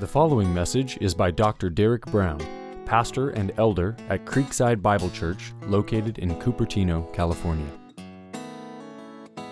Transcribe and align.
The 0.00 0.08
following 0.08 0.52
message 0.52 0.98
is 1.00 1.14
by 1.14 1.30
Dr. 1.30 1.70
Derek 1.70 2.04
Brown, 2.06 2.44
pastor 2.84 3.30
and 3.30 3.52
elder 3.58 3.94
at 4.08 4.24
Creekside 4.24 4.82
Bible 4.82 5.08
Church, 5.10 5.52
located 5.68 6.18
in 6.18 6.34
Cupertino, 6.34 7.12
California. 7.12 7.70
Good 9.36 9.44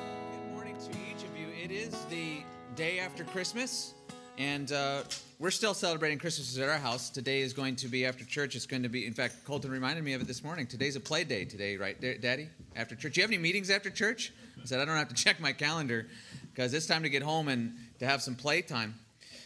morning 0.53 0.77
to 0.81 0.91
each 0.91 1.23
of 1.23 1.39
you. 1.39 1.47
It 1.63 1.71
is 1.71 1.91
the 2.07 2.39
day 2.75 2.99
after 2.99 3.23
Christmas, 3.23 3.95
and 4.37 4.73
uh, 4.73 5.03
we're 5.39 5.53
still 5.53 5.75
celebrating 5.75 6.19
Christmas 6.19 6.59
at 6.59 6.69
our 6.69 6.77
house. 6.77 7.09
Today 7.09 7.43
is 7.43 7.53
going 7.53 7.77
to 7.77 7.87
be 7.87 8.05
after 8.05 8.25
church. 8.25 8.57
It's 8.57 8.67
going 8.67 8.83
to 8.83 8.89
be, 8.89 9.07
in 9.07 9.15
fact, 9.15 9.45
Colton 9.45 9.71
reminded 9.71 10.03
me 10.03 10.15
of 10.15 10.23
it 10.23 10.27
this 10.27 10.43
morning. 10.43 10.67
Today's 10.67 10.97
a 10.97 11.01
play 11.01 11.23
day 11.23 11.45
today, 11.45 11.77
right, 11.77 12.01
Daddy? 12.21 12.49
After 12.75 12.97
church. 12.97 13.15
Do 13.15 13.21
you 13.21 13.23
have 13.23 13.31
any 13.31 13.41
meetings 13.41 13.71
after 13.71 13.91
church? 13.91 14.33
I 14.61 14.65
said, 14.65 14.81
I 14.81 14.87
don't 14.87 14.97
have 14.97 15.09
to 15.09 15.15
check 15.25 15.39
my 15.39 15.53
calendar 15.53 16.09
because 16.53 16.75
it's 16.75 16.87
time 16.87 17.05
to 17.05 17.09
get 17.09 17.23
home 17.23 17.47
and 17.47 17.77
to 18.01 18.07
have 18.07 18.21
some 18.23 18.35
playtime. 18.35 18.97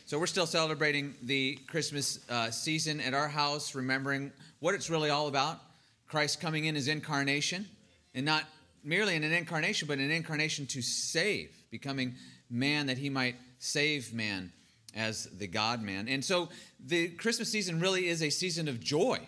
So 0.09 0.21
we're 0.21 0.29
still 0.29 0.47
celebrating 0.47 1.17
the 1.25 1.59
Christmas 1.67 2.21
uh, 2.31 2.53
season 2.53 3.01
at 3.01 3.13
our 3.13 3.27
house, 3.27 3.75
remembering 3.75 4.31
what 4.61 4.73
it's 4.73 4.89
really 4.89 5.11
all 5.11 5.27
about 5.27 5.59
Christ 6.07 6.41
coming 6.41 6.67
in 6.67 6.77
his 6.77 6.87
incarnation, 6.87 7.67
and 8.15 8.25
not 8.25 8.45
merely 8.85 9.17
in 9.17 9.25
an 9.25 9.33
incarnation, 9.33 9.89
but 9.89 9.99
an 9.99 10.13
incarnation 10.13 10.65
to 10.67 10.81
save, 10.81 11.51
becoming 11.73 12.15
man 12.49 12.87
that 12.87 12.99
he 12.99 13.11
might 13.11 13.35
save 13.59 14.15
man 14.15 14.53
as 14.95 15.25
the 15.39 15.49
God 15.49 15.83
man. 15.83 16.07
And 16.07 16.25
so 16.25 16.51
the 16.79 17.09
Christmas 17.09 17.51
season 17.51 17.81
really 17.81 18.07
is 18.07 18.23
a 18.23 18.31
season 18.31 18.69
of 18.69 18.79
joy. 18.79 19.19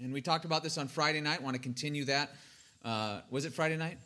And 0.00 0.12
we 0.12 0.20
talked 0.20 0.44
about 0.44 0.62
this 0.62 0.78
on 0.78 0.86
Friday 0.86 1.20
night, 1.20 1.42
want 1.42 1.56
to 1.56 1.60
continue 1.60 2.04
that. 2.04 2.30
Uh, 2.84 3.22
was 3.28 3.44
it 3.44 3.52
Friday 3.52 3.76
night? 3.76 3.98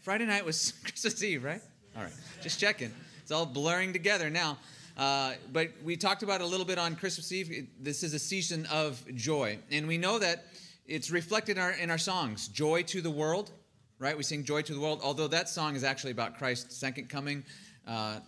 Friday 0.00 0.26
night 0.26 0.44
was 0.44 0.74
Christmas 0.84 1.24
Eve, 1.24 1.44
right? 1.44 1.62
All 1.96 2.02
right, 2.02 2.12
just 2.42 2.60
checking. 2.60 2.92
It's 3.22 3.32
all 3.32 3.46
blurring 3.46 3.94
together 3.94 4.28
now. 4.28 4.58
Uh, 5.00 5.32
but 5.50 5.70
we 5.82 5.96
talked 5.96 6.22
about 6.22 6.42
a 6.42 6.46
little 6.46 6.66
bit 6.66 6.78
on 6.78 6.94
Christmas 6.94 7.32
Eve. 7.32 7.68
This 7.80 8.02
is 8.02 8.12
a 8.12 8.18
season 8.18 8.66
of 8.66 9.02
joy. 9.14 9.58
And 9.70 9.88
we 9.88 9.96
know 9.96 10.18
that 10.18 10.44
it's 10.86 11.10
reflected 11.10 11.56
in 11.56 11.62
our, 11.62 11.70
in 11.70 11.90
our 11.90 11.96
songs 11.96 12.48
Joy 12.48 12.82
to 12.82 13.00
the 13.00 13.10
World, 13.10 13.50
right? 13.98 14.14
We 14.14 14.24
sing 14.24 14.44
Joy 14.44 14.60
to 14.60 14.74
the 14.74 14.78
World, 14.78 15.00
although 15.02 15.28
that 15.28 15.48
song 15.48 15.74
is 15.74 15.84
actually 15.84 16.10
about 16.10 16.36
Christ's 16.36 16.76
second 16.76 17.08
coming. 17.08 17.44
Uh, 17.88 18.18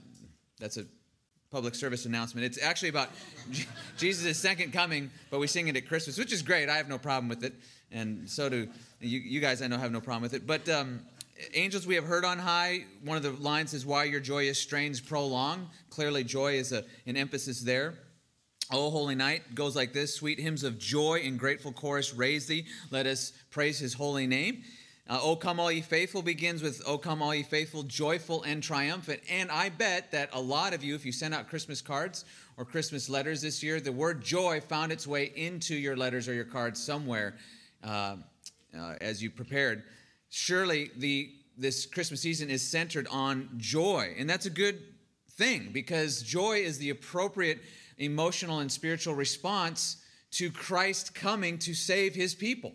that's 0.58 0.78
a 0.78 0.86
public 1.50 1.74
service 1.74 2.06
announcement. 2.06 2.46
It's 2.46 2.62
actually 2.62 2.89
about 2.89 3.11
Jesus' 3.98 4.39
second 4.39 4.72
coming, 4.72 5.11
but 5.30 5.41
we 5.41 5.48
sing 5.48 5.68
it 5.68 5.77
at 5.77 5.86
Christmas, 5.86 6.16
which 6.16 6.33
is 6.33 6.41
great. 6.41 6.70
I 6.70 6.78
have 6.78 6.89
no 6.89 6.96
problem 6.96 7.28
with 7.28 7.44
it. 7.44 7.52
And 7.91 8.30
so 8.30 8.48
do 8.48 8.66
you, 8.98 9.20
you 9.20 9.41
guys, 9.41 9.61
I 9.61 9.66
know, 9.66 9.77
have 9.77 9.92
no 9.92 10.00
problem 10.00 10.22
with 10.22 10.33
it. 10.33 10.46
But 10.46 10.66
um, 10.70 11.00
angels 11.54 11.86
we 11.86 11.94
have 11.94 12.04
heard 12.04 12.24
on 12.24 12.38
high, 12.38 12.84
one 13.04 13.16
of 13.16 13.22
the 13.22 13.32
lines 13.32 13.74
is 13.74 13.86
why 13.86 14.04
your 14.04 14.20
joyous 14.20 14.58
strains 14.58 15.00
prolong. 15.00 15.68
Clearly, 15.90 16.24
joy 16.24 16.54
is 16.54 16.72
a, 16.72 16.84
an 17.06 17.16
emphasis 17.16 17.60
there. 17.60 17.94
Oh, 18.70 18.90
holy 18.90 19.14
night 19.14 19.54
goes 19.54 19.76
like 19.76 19.92
this 19.92 20.14
Sweet 20.14 20.38
hymns 20.38 20.64
of 20.64 20.78
joy 20.78 21.20
in 21.20 21.36
grateful 21.36 21.72
chorus 21.72 22.14
raise 22.14 22.46
thee. 22.46 22.66
Let 22.90 23.06
us 23.06 23.32
praise 23.50 23.78
his 23.78 23.92
holy 23.94 24.26
name. 24.26 24.62
Uh, 25.08 25.18
oh, 25.20 25.36
come 25.36 25.60
all 25.60 25.70
ye 25.70 25.80
faithful 25.80 26.22
begins 26.22 26.62
with 26.62 26.80
Oh, 26.86 26.96
come 26.96 27.20
all 27.20 27.34
ye 27.34 27.42
faithful, 27.42 27.82
joyful 27.82 28.42
and 28.44 28.62
triumphant. 28.62 29.20
And 29.28 29.50
I 29.50 29.68
bet 29.68 30.10
that 30.12 30.30
a 30.32 30.40
lot 30.40 30.72
of 30.72 30.82
you, 30.82 30.94
if 30.94 31.04
you 31.04 31.12
send 31.12 31.34
out 31.34 31.48
Christmas 31.48 31.82
cards 31.82 32.24
or 32.56 32.64
Christmas 32.64 33.10
letters 33.10 33.42
this 33.42 33.62
year, 33.62 33.80
the 33.80 33.92
word 33.92 34.22
joy 34.22 34.60
found 34.60 34.92
its 34.92 35.06
way 35.06 35.32
into 35.36 35.74
your 35.74 35.96
letters 35.96 36.28
or 36.28 36.34
your 36.34 36.44
cards 36.44 36.82
somewhere 36.82 37.34
uh, 37.84 38.16
uh, 38.78 38.94
as 39.00 39.22
you 39.22 39.30
prepared 39.30 39.82
surely 40.33 40.91
the 40.97 41.30
this 41.58 41.84
Christmas 41.84 42.22
season 42.22 42.50
is 42.50 42.66
centered 42.66 43.06
on 43.08 43.50
joy, 43.58 44.14
and 44.19 44.28
that's 44.28 44.47
a 44.47 44.50
good 44.50 44.80
thing 45.33 45.69
because 45.72 46.22
joy 46.22 46.56
is 46.56 46.78
the 46.78 46.89
appropriate 46.89 47.61
emotional 47.98 48.61
and 48.61 48.72
spiritual 48.72 49.14
response 49.14 49.98
to 50.30 50.50
Christ 50.50 51.14
coming 51.14 51.58
to 51.58 51.74
save 51.74 52.14
his 52.14 52.34
people. 52.34 52.73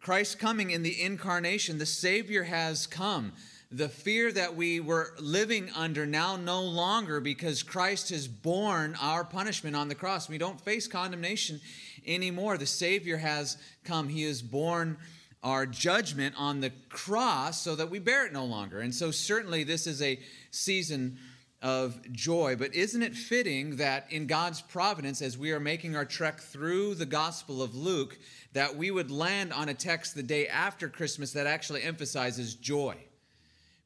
Christ 0.00 0.40
coming 0.40 0.72
in 0.72 0.82
the 0.82 1.00
incarnation, 1.00 1.78
the 1.78 1.86
Savior 1.86 2.42
has 2.42 2.88
come. 2.88 3.32
The 3.70 3.88
fear 3.88 4.32
that 4.32 4.56
we 4.56 4.80
were 4.80 5.14
living 5.20 5.70
under 5.76 6.04
now 6.04 6.36
no 6.36 6.62
longer 6.62 7.20
because 7.20 7.62
Christ 7.62 8.10
has 8.10 8.26
borne 8.26 8.96
our 9.00 9.22
punishment 9.22 9.76
on 9.76 9.88
the 9.88 9.94
cross. 9.94 10.28
We 10.28 10.38
don't 10.38 10.60
face 10.60 10.88
condemnation 10.88 11.60
anymore. 12.04 12.58
The 12.58 12.66
Savior 12.66 13.18
has 13.18 13.56
come. 13.84 14.08
He 14.08 14.24
has 14.24 14.42
borne 14.42 14.98
our 15.42 15.66
judgment 15.66 16.34
on 16.38 16.60
the 16.60 16.70
cross 16.88 17.60
so 17.60 17.74
that 17.74 17.90
we 17.90 17.98
bear 17.98 18.26
it 18.26 18.32
no 18.32 18.44
longer. 18.44 18.80
And 18.80 18.94
so, 18.94 19.10
certainly, 19.10 19.64
this 19.64 19.86
is 19.86 20.00
a 20.00 20.18
season 20.50 21.18
of 21.62 22.00
joy. 22.12 22.56
But 22.56 22.74
isn't 22.74 23.02
it 23.02 23.14
fitting 23.14 23.76
that 23.76 24.06
in 24.10 24.26
God's 24.26 24.60
providence, 24.60 25.22
as 25.22 25.38
we 25.38 25.52
are 25.52 25.60
making 25.60 25.96
our 25.96 26.04
trek 26.04 26.40
through 26.40 26.96
the 26.96 27.06
Gospel 27.06 27.62
of 27.62 27.74
Luke, 27.74 28.18
that 28.52 28.76
we 28.76 28.90
would 28.90 29.10
land 29.10 29.52
on 29.52 29.68
a 29.68 29.74
text 29.74 30.14
the 30.14 30.22
day 30.22 30.48
after 30.48 30.88
Christmas 30.88 31.32
that 31.32 31.46
actually 31.46 31.82
emphasizes 31.82 32.54
joy? 32.54 32.96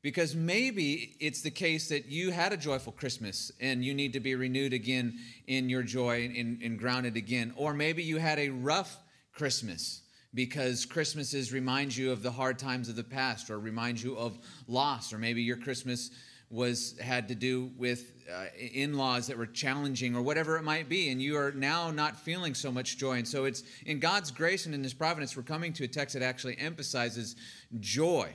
Because 0.02 0.34
maybe 0.34 1.16
it's 1.20 1.42
the 1.42 1.50
case 1.50 1.88
that 1.88 2.06
you 2.06 2.30
had 2.30 2.52
a 2.52 2.56
joyful 2.56 2.92
Christmas 2.92 3.50
and 3.60 3.84
you 3.84 3.92
need 3.92 4.12
to 4.12 4.20
be 4.20 4.34
renewed 4.34 4.72
again 4.72 5.18
in 5.46 5.68
your 5.68 5.82
joy 5.82 6.32
and, 6.36 6.62
and 6.62 6.78
grounded 6.78 7.16
again. 7.16 7.52
Or 7.56 7.74
maybe 7.74 8.02
you 8.02 8.18
had 8.18 8.38
a 8.38 8.50
rough 8.50 8.96
Christmas 9.32 10.02
because 10.36 10.84
Christmases 10.84 11.50
remind 11.50 11.96
you 11.96 12.12
of 12.12 12.22
the 12.22 12.30
hard 12.30 12.58
times 12.58 12.90
of 12.90 12.94
the 12.94 13.02
past 13.02 13.48
or 13.48 13.58
remind 13.58 14.00
you 14.00 14.16
of 14.18 14.38
loss 14.68 15.12
or 15.14 15.18
maybe 15.18 15.42
your 15.42 15.56
Christmas 15.56 16.10
was 16.50 16.96
had 17.00 17.26
to 17.28 17.34
do 17.34 17.70
with 17.78 18.12
uh, 18.32 18.44
in-laws 18.58 19.26
that 19.26 19.38
were 19.38 19.46
challenging 19.46 20.14
or 20.14 20.20
whatever 20.20 20.58
it 20.58 20.62
might 20.62 20.90
be 20.90 21.08
and 21.08 21.22
you 21.22 21.38
are 21.38 21.52
now 21.52 21.90
not 21.90 22.20
feeling 22.20 22.54
so 22.54 22.70
much 22.70 22.98
joy. 22.98 23.14
And 23.14 23.26
so 23.26 23.46
it's 23.46 23.62
in 23.86 23.98
god's 23.98 24.30
grace 24.30 24.66
and 24.66 24.74
in 24.74 24.82
his 24.82 24.92
providence 24.92 25.34
we're 25.36 25.42
coming 25.42 25.72
to 25.72 25.84
a 25.84 25.88
text 25.88 26.12
that 26.12 26.22
actually 26.22 26.58
emphasizes 26.58 27.34
joy. 27.80 28.30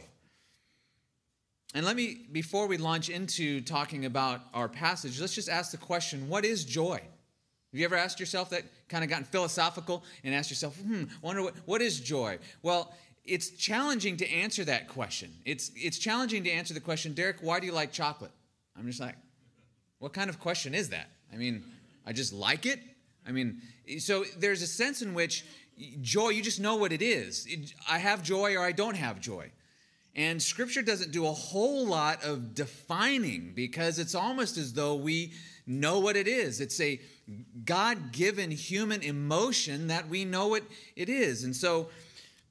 And 1.76 1.86
let 1.86 1.96
me 1.96 2.26
before 2.32 2.66
we 2.66 2.78
launch 2.78 3.10
into 3.10 3.62
talking 3.62 4.06
about 4.06 4.42
our 4.56 4.68
passage 4.68 5.22
let's 5.22 5.36
just 5.36 5.50
ask 5.50 5.70
the 5.70 5.78
question 5.78 6.28
what 6.28 6.46
is 6.46 6.66
joy 6.66 7.00
have 7.72 7.80
you 7.80 7.86
ever 7.86 7.96
asked 7.96 8.20
yourself 8.20 8.50
that, 8.50 8.64
kind 8.90 9.04
of 9.04 9.10
gotten 9.10 9.24
philosophical 9.24 10.04
and 10.26 10.36
asked 10.36 10.50
yourself, 10.50 10.76
hmm, 10.78 11.04
wonder 11.22 11.42
what, 11.42 11.56
what 11.66 11.82
is 11.82 12.02
joy? 12.02 12.38
Well, 12.62 12.94
it's 13.24 13.52
challenging 13.52 14.18
to 14.18 14.30
answer 14.30 14.66
that 14.66 14.90
question. 14.90 15.32
It's, 15.46 15.72
it's 15.76 15.98
challenging 15.98 16.44
to 16.44 16.52
answer 16.52 16.74
the 16.74 16.82
question, 16.82 17.14
Derek, 17.14 17.38
why 17.40 17.62
do 17.62 17.66
you 17.66 17.72
like 17.72 17.94
chocolate? 17.94 18.32
I'm 18.78 18.86
just 18.88 19.00
like, 19.00 19.16
what 20.00 20.12
kind 20.12 20.30
of 20.30 20.40
question 20.40 20.76
is 20.76 20.90
that? 20.90 21.10
I 21.32 21.38
mean, 21.38 21.64
I 22.06 22.12
just 22.12 22.34
like 22.34 22.66
it. 22.66 22.80
I 23.26 23.32
mean, 23.32 23.62
so 24.00 24.26
there's 24.38 24.62
a 24.62 24.68
sense 24.68 25.02
in 25.02 25.14
which 25.14 25.46
joy, 26.02 26.30
you 26.30 26.42
just 26.42 26.60
know 26.60 26.76
what 26.76 26.92
it 26.92 27.02
is. 27.02 27.48
I 27.90 28.00
have 28.00 28.22
joy 28.22 28.56
or 28.56 28.66
I 28.66 28.74
don't 28.74 28.98
have 28.98 29.22
joy. 29.22 29.52
And 30.16 30.42
scripture 30.42 30.82
doesn't 30.82 31.12
do 31.12 31.26
a 31.26 31.32
whole 31.32 31.86
lot 31.86 32.24
of 32.26 32.54
defining 32.54 33.54
because 33.56 33.98
it's 33.98 34.14
almost 34.14 34.58
as 34.58 34.74
though 34.74 34.96
we 34.96 35.32
know 35.72 36.00
what 36.00 36.16
it 36.16 36.28
is. 36.28 36.62
It's 36.62 36.80
a 36.80 37.00
God 37.66 38.12
given 38.12 38.52
human 38.52 39.02
emotion 39.02 39.88
that 39.88 40.08
we 40.08 40.26
know 40.26 40.48
what 40.48 40.64
it 40.96 41.10
is. 41.10 41.44
And 41.44 41.56
so, 41.56 41.90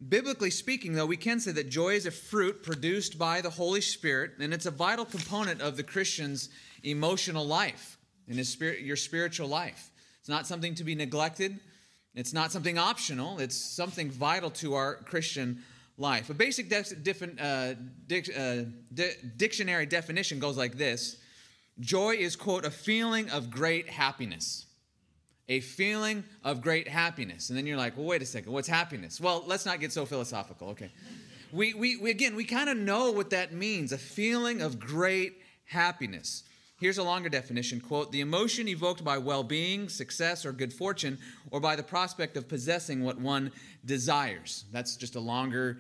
biblically 0.08 0.50
speaking, 0.50 0.94
though, 0.94 1.06
we 1.06 1.16
can 1.16 1.41
say 1.41 1.53
that 1.53 1.69
joy 1.69 1.94
is 1.94 2.06
a 2.06 2.10
fruit 2.10 2.62
produced 2.62 3.19
by 3.19 3.41
the 3.41 3.50
Holy 3.50 3.81
Spirit, 3.81 4.32
and 4.41 4.54
it's 4.54 4.66
a 4.66 4.70
vital 4.70 5.04
component 5.04 5.60
of 5.60 5.76
the 5.76 5.82
Christian's 5.82 6.48
emotional 6.82 7.47
life 7.47 7.98
and 8.28 8.38
his 8.38 8.48
spirit, 8.48 8.81
your 8.81 8.97
spiritual 8.97 9.48
life. 9.48 9.91
It's 10.20 10.28
not 10.28 10.47
something 10.47 10.75
to 10.76 10.84
be 10.84 10.94
neglected, 10.94 11.58
it's 12.14 12.32
not 12.32 12.52
something 12.52 12.78
optional, 12.78 13.38
it's 13.38 13.56
something 13.56 14.10
vital 14.10 14.50
to 14.50 14.75
our 14.75 14.97
Christian 14.97 15.62
life. 15.98 16.31
A 16.31 16.34
basic 16.34 16.69
de- 16.69 17.42
uh, 17.42 17.75
dic- 18.06 18.37
uh, 18.37 18.64
di- 18.92 19.14
dictionary 19.37 19.87
definition 19.87 20.38
goes 20.38 20.56
like 20.56 20.76
this 20.76 21.19
Joy 21.81 22.17
is, 22.17 22.37
quote, 22.37 22.65
a 22.65 22.71
feeling 22.71 23.31
of 23.31 23.50
great 23.50 23.88
happiness. 23.88 24.67
A 25.49 25.61
feeling 25.61 26.25
of 26.44 26.61
great 26.61 26.87
happiness. 26.87 27.49
And 27.49 27.59
then 27.59 27.67
you're 27.67 27.77
like, 27.77 27.97
well, 27.97 28.06
wait 28.06 28.23
a 28.23 28.27
second, 28.27 28.53
what's 28.53 28.69
happiness? 28.69 29.21
Well, 29.21 29.43
let's 29.47 29.67
not 29.67 29.81
get 29.81 29.91
so 29.93 30.06
philosophical, 30.06 30.69
okay? 30.69 30.91
We, 31.53 31.75
we, 31.75 31.97
we 31.97 32.11
again, 32.11 32.37
we 32.37 32.44
kind 32.44 32.69
of 32.69 32.77
know 32.77 33.11
what 33.11 33.31
that 33.31 33.53
means 33.53 33.91
a 33.93 33.99
feeling 33.99 34.62
of 34.62 34.79
great 34.79 35.38
happiness. 35.65 36.44
Here's 36.81 36.99
a 36.99 37.03
longer 37.03 37.29
definition 37.29 37.81
quote, 37.81 38.11
the 38.12 38.21
emotion 38.21 38.69
evoked 38.69 39.05
by 39.05 39.19
well 39.19 39.43
being, 39.43 39.88
success, 39.88 40.47
or 40.47 40.53
good 40.53 40.73
fortune, 40.73 41.19
or 41.50 41.61
by 41.61 41.76
the 41.76 41.83
prospect 41.83 42.37
of 42.37 42.49
possessing 42.49 43.03
what 43.03 43.21
one 43.21 43.53
desires. 43.85 44.65
That's 44.73 44.97
just 44.97 45.17
a 45.17 45.21
longer, 45.21 45.79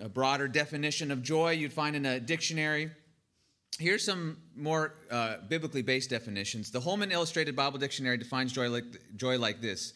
a 0.00 0.08
broader 0.08 0.48
definition 0.48 1.10
of 1.10 1.22
joy 1.22 1.52
you'd 1.52 1.72
find 1.72 1.94
in 1.94 2.06
a 2.06 2.18
dictionary. 2.18 2.90
Here's 3.80 4.04
some 4.04 4.36
more 4.54 4.92
uh, 5.10 5.38
biblically 5.48 5.80
based 5.80 6.10
definitions. 6.10 6.70
The 6.70 6.80
Holman 6.80 7.10
Illustrated 7.10 7.56
Bible 7.56 7.78
Dictionary 7.78 8.18
defines 8.18 8.52
joy 8.52 8.68
like, 8.68 8.84
joy 9.16 9.38
like 9.38 9.62
this 9.62 9.94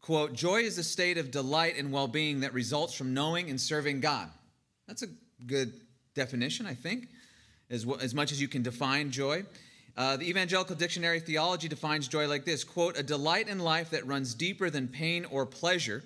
quote, 0.00 0.32
Joy 0.32 0.62
is 0.62 0.78
a 0.78 0.82
state 0.82 1.18
of 1.18 1.30
delight 1.30 1.76
and 1.76 1.92
well 1.92 2.08
being 2.08 2.40
that 2.40 2.54
results 2.54 2.94
from 2.94 3.12
knowing 3.12 3.50
and 3.50 3.60
serving 3.60 4.00
God. 4.00 4.30
That's 4.86 5.02
a 5.02 5.08
good 5.46 5.74
definition, 6.14 6.64
I 6.64 6.72
think, 6.72 7.08
as, 7.68 7.84
well, 7.84 7.98
as 8.00 8.14
much 8.14 8.32
as 8.32 8.40
you 8.40 8.48
can 8.48 8.62
define 8.62 9.10
joy. 9.10 9.44
Uh, 9.94 10.16
the 10.16 10.26
Evangelical 10.26 10.74
Dictionary 10.76 11.18
of 11.18 11.24
Theology 11.24 11.68
defines 11.68 12.08
joy 12.08 12.28
like 12.28 12.46
this 12.46 12.64
quote, 12.64 12.98
a 12.98 13.02
delight 13.02 13.48
in 13.48 13.58
life 13.58 13.90
that 13.90 14.06
runs 14.06 14.32
deeper 14.32 14.70
than 14.70 14.88
pain 14.88 15.26
or 15.26 15.44
pleasure. 15.44 16.02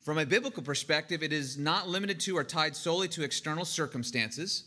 From 0.00 0.18
a 0.18 0.26
biblical 0.26 0.62
perspective, 0.62 1.24
it 1.24 1.32
is 1.32 1.58
not 1.58 1.88
limited 1.88 2.20
to 2.20 2.36
or 2.36 2.44
tied 2.44 2.76
solely 2.76 3.08
to 3.08 3.24
external 3.24 3.64
circumstances. 3.64 4.64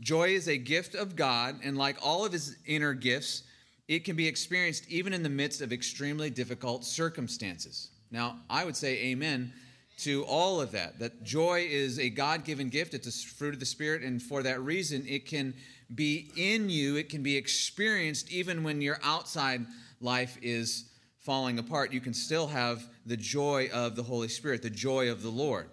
Joy 0.00 0.30
is 0.30 0.48
a 0.48 0.58
gift 0.58 0.94
of 0.94 1.16
God, 1.16 1.60
and 1.62 1.78
like 1.78 1.96
all 2.02 2.24
of 2.24 2.32
his 2.32 2.56
inner 2.66 2.92
gifts, 2.92 3.42
it 3.88 4.04
can 4.04 4.16
be 4.16 4.26
experienced 4.26 4.88
even 4.88 5.12
in 5.12 5.22
the 5.22 5.28
midst 5.28 5.60
of 5.60 5.72
extremely 5.72 6.28
difficult 6.28 6.84
circumstances. 6.84 7.90
Now, 8.10 8.40
I 8.50 8.64
would 8.64 8.76
say 8.76 8.98
amen 9.06 9.52
to 9.98 10.24
all 10.24 10.60
of 10.60 10.72
that. 10.72 10.98
That 10.98 11.22
joy 11.22 11.66
is 11.68 11.98
a 11.98 12.10
God 12.10 12.44
given 12.44 12.68
gift, 12.68 12.94
it's 12.94 13.08
a 13.08 13.28
fruit 13.34 13.54
of 13.54 13.60
the 13.60 13.66
Spirit, 13.66 14.02
and 14.02 14.22
for 14.22 14.42
that 14.42 14.60
reason, 14.60 15.04
it 15.08 15.26
can 15.26 15.54
be 15.94 16.30
in 16.36 16.68
you, 16.68 16.96
it 16.96 17.08
can 17.08 17.22
be 17.22 17.36
experienced 17.36 18.30
even 18.30 18.62
when 18.62 18.82
your 18.82 18.98
outside 19.02 19.64
life 20.00 20.36
is 20.42 20.90
falling 21.20 21.58
apart. 21.58 21.92
You 21.92 22.00
can 22.00 22.12
still 22.12 22.48
have 22.48 22.86
the 23.06 23.16
joy 23.16 23.70
of 23.72 23.96
the 23.96 24.02
Holy 24.02 24.28
Spirit, 24.28 24.62
the 24.62 24.70
joy 24.70 25.10
of 25.10 25.22
the 25.22 25.30
Lord. 25.30 25.70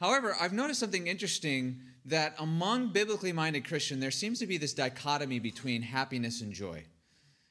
However, 0.00 0.34
I've 0.40 0.52
noticed 0.52 0.80
something 0.80 1.06
interesting 1.06 1.80
that 2.10 2.34
among 2.38 2.92
biblically 2.92 3.32
minded 3.32 3.66
Christians, 3.66 4.00
there 4.00 4.10
seems 4.10 4.38
to 4.40 4.46
be 4.46 4.58
this 4.58 4.74
dichotomy 4.74 5.38
between 5.38 5.82
happiness 5.82 6.40
and 6.40 6.52
joy. 6.52 6.84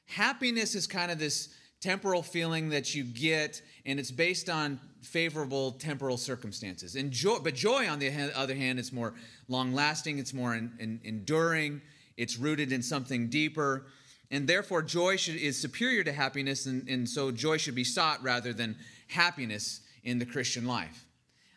Happiness 0.06 0.74
is 0.74 0.86
kind 0.86 1.10
of 1.10 1.18
this 1.18 1.50
temporal 1.80 2.22
feeling 2.22 2.68
that 2.70 2.94
you 2.94 3.04
get, 3.04 3.62
and 3.86 3.98
it's 3.98 4.10
based 4.10 4.50
on 4.50 4.78
favorable 5.02 5.72
temporal 5.72 6.16
circumstances. 6.16 6.94
And 6.94 7.10
joy, 7.10 7.38
but 7.42 7.54
joy, 7.54 7.88
on 7.88 7.98
the 7.98 8.10
other 8.36 8.54
hand, 8.54 8.78
is 8.78 8.92
more 8.92 9.14
long 9.48 9.72
lasting, 9.72 10.18
it's 10.18 10.34
more 10.34 10.54
in, 10.54 10.72
in, 10.78 11.00
enduring, 11.04 11.80
it's 12.16 12.38
rooted 12.38 12.70
in 12.72 12.82
something 12.82 13.28
deeper. 13.28 13.86
And 14.30 14.46
therefore, 14.46 14.82
joy 14.82 15.16
should, 15.16 15.36
is 15.36 15.60
superior 15.60 16.04
to 16.04 16.12
happiness, 16.12 16.66
and, 16.66 16.86
and 16.88 17.08
so 17.08 17.30
joy 17.30 17.56
should 17.56 17.74
be 17.74 17.84
sought 17.84 18.22
rather 18.22 18.52
than 18.52 18.76
happiness 19.08 19.80
in 20.04 20.18
the 20.18 20.26
Christian 20.26 20.66
life. 20.66 21.06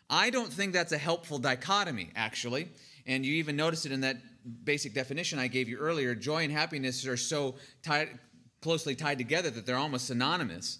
I 0.08 0.30
don't 0.30 0.52
think 0.52 0.72
that's 0.72 0.92
a 0.92 0.98
helpful 0.98 1.38
dichotomy, 1.38 2.10
actually. 2.14 2.68
And 3.06 3.24
you 3.24 3.34
even 3.34 3.56
notice 3.56 3.86
it 3.86 3.92
in 3.92 4.00
that 4.00 4.16
basic 4.64 4.94
definition 4.94 5.38
I 5.38 5.48
gave 5.48 5.68
you 5.68 5.78
earlier. 5.78 6.14
Joy 6.14 6.44
and 6.44 6.52
happiness 6.52 7.06
are 7.06 7.16
so 7.16 7.56
tied, 7.82 8.18
closely 8.60 8.94
tied 8.94 9.18
together 9.18 9.50
that 9.50 9.66
they're 9.66 9.76
almost 9.76 10.06
synonymous. 10.06 10.78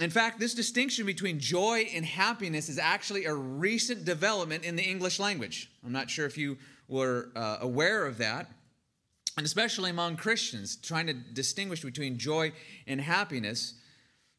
In 0.00 0.10
fact, 0.10 0.38
this 0.38 0.54
distinction 0.54 1.06
between 1.06 1.40
joy 1.40 1.88
and 1.92 2.04
happiness 2.04 2.68
is 2.68 2.78
actually 2.78 3.24
a 3.24 3.34
recent 3.34 4.04
development 4.04 4.64
in 4.64 4.76
the 4.76 4.82
English 4.82 5.18
language. 5.18 5.70
I'm 5.84 5.92
not 5.92 6.08
sure 6.08 6.24
if 6.26 6.38
you 6.38 6.56
were 6.86 7.30
uh, 7.34 7.58
aware 7.60 8.06
of 8.06 8.18
that. 8.18 8.50
And 9.36 9.44
especially 9.44 9.90
among 9.90 10.16
Christians, 10.16 10.76
trying 10.76 11.06
to 11.06 11.12
distinguish 11.12 11.82
between 11.82 12.18
joy 12.18 12.52
and 12.86 13.00
happiness. 13.00 13.74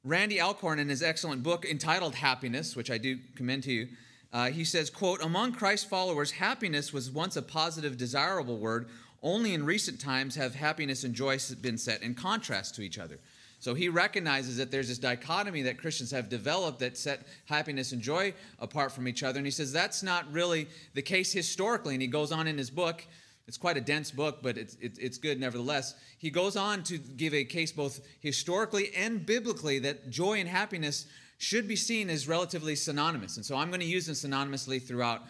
Randy 0.04 0.42
Alcorn, 0.42 0.80
in 0.80 0.90
his 0.90 1.02
excellent 1.02 1.44
book 1.44 1.66
entitled 1.66 2.16
Happiness, 2.16 2.75
which 2.75 2.92
I 2.92 2.98
do 2.98 3.18
commend 3.36 3.64
to 3.64 3.72
you, 3.72 3.88
uh, 4.31 4.50
he 4.50 4.64
says, 4.64 4.90
quote, 4.90 5.22
Among 5.22 5.54
Christ's 5.54 5.88
followers, 5.88 6.31
happiness 6.31 6.94
was 6.94 7.10
once 7.10 7.36
a 7.36 7.42
positive, 7.42 7.98
desirable 7.98 8.58
word, 8.58 8.88
only 9.22 9.54
in 9.54 9.66
recent 9.66 10.00
times 10.00 10.36
have 10.36 10.56
happiness 10.56 11.04
and 11.04 11.14
joy 11.14 11.38
been 11.62 11.78
set 11.78 12.02
in 12.04 12.14
contrast 12.14 12.76
to 12.76 12.81
each 12.81 13.00
other. 13.00 13.20
So 13.60 13.74
he 13.74 13.90
recognizes 13.90 14.56
that 14.58 14.72
there's 14.72 14.88
this 14.88 14.98
dichotomy 14.98 15.64
that 15.64 15.78
Christians 15.78 16.12
have 16.12 16.30
developed 16.30 16.80
that 16.80 16.98
set 16.98 17.28
happiness 17.46 17.92
and 17.92 18.02
joy 18.02 18.34
apart 18.60 18.94
from 18.94 19.08
each 19.08 19.22
other. 19.22 19.38
And 19.38 19.46
he 19.46 19.52
says 19.52 19.74
that's 19.74 20.02
not 20.02 20.32
really 20.32 20.68
the 20.94 21.02
case 21.02 21.34
historically. 21.34 21.94
And 21.94 22.02
he 22.02 22.08
goes 22.08 22.32
on 22.32 22.48
in 22.48 22.58
his 22.58 22.70
book, 22.70 23.06
it's 23.48 23.58
quite 23.58 23.75
a 23.75 23.82
dense 23.82 24.12
book, 24.12 24.40
but 24.42 24.58
it's, 24.58 24.78
it's 24.80 25.18
good 25.18 25.40
nevertheless. 25.40 25.96
He 26.20 26.30
goes 26.30 26.56
on 26.56 26.84
to 26.84 26.98
give 26.98 27.34
a 27.34 27.44
case 27.44 27.72
both 27.72 28.00
historically 28.22 28.94
and 28.96 29.25
biblically 29.25 29.80
that 29.80 30.10
joy 30.10 30.40
and 30.40 30.48
happiness 30.48 31.08
should 31.39 31.68
be 31.68 31.75
seen 31.75 32.09
as 32.09 32.27
relatively 32.27 32.75
synonymous. 32.75 33.38
And 33.38 33.45
so 33.45 33.56
I'm 33.56 33.69
going 33.69 33.80
to 33.80 33.86
use 33.86 34.06
them 34.06 34.13
synonymously 34.13 34.86
throughout 34.86 35.24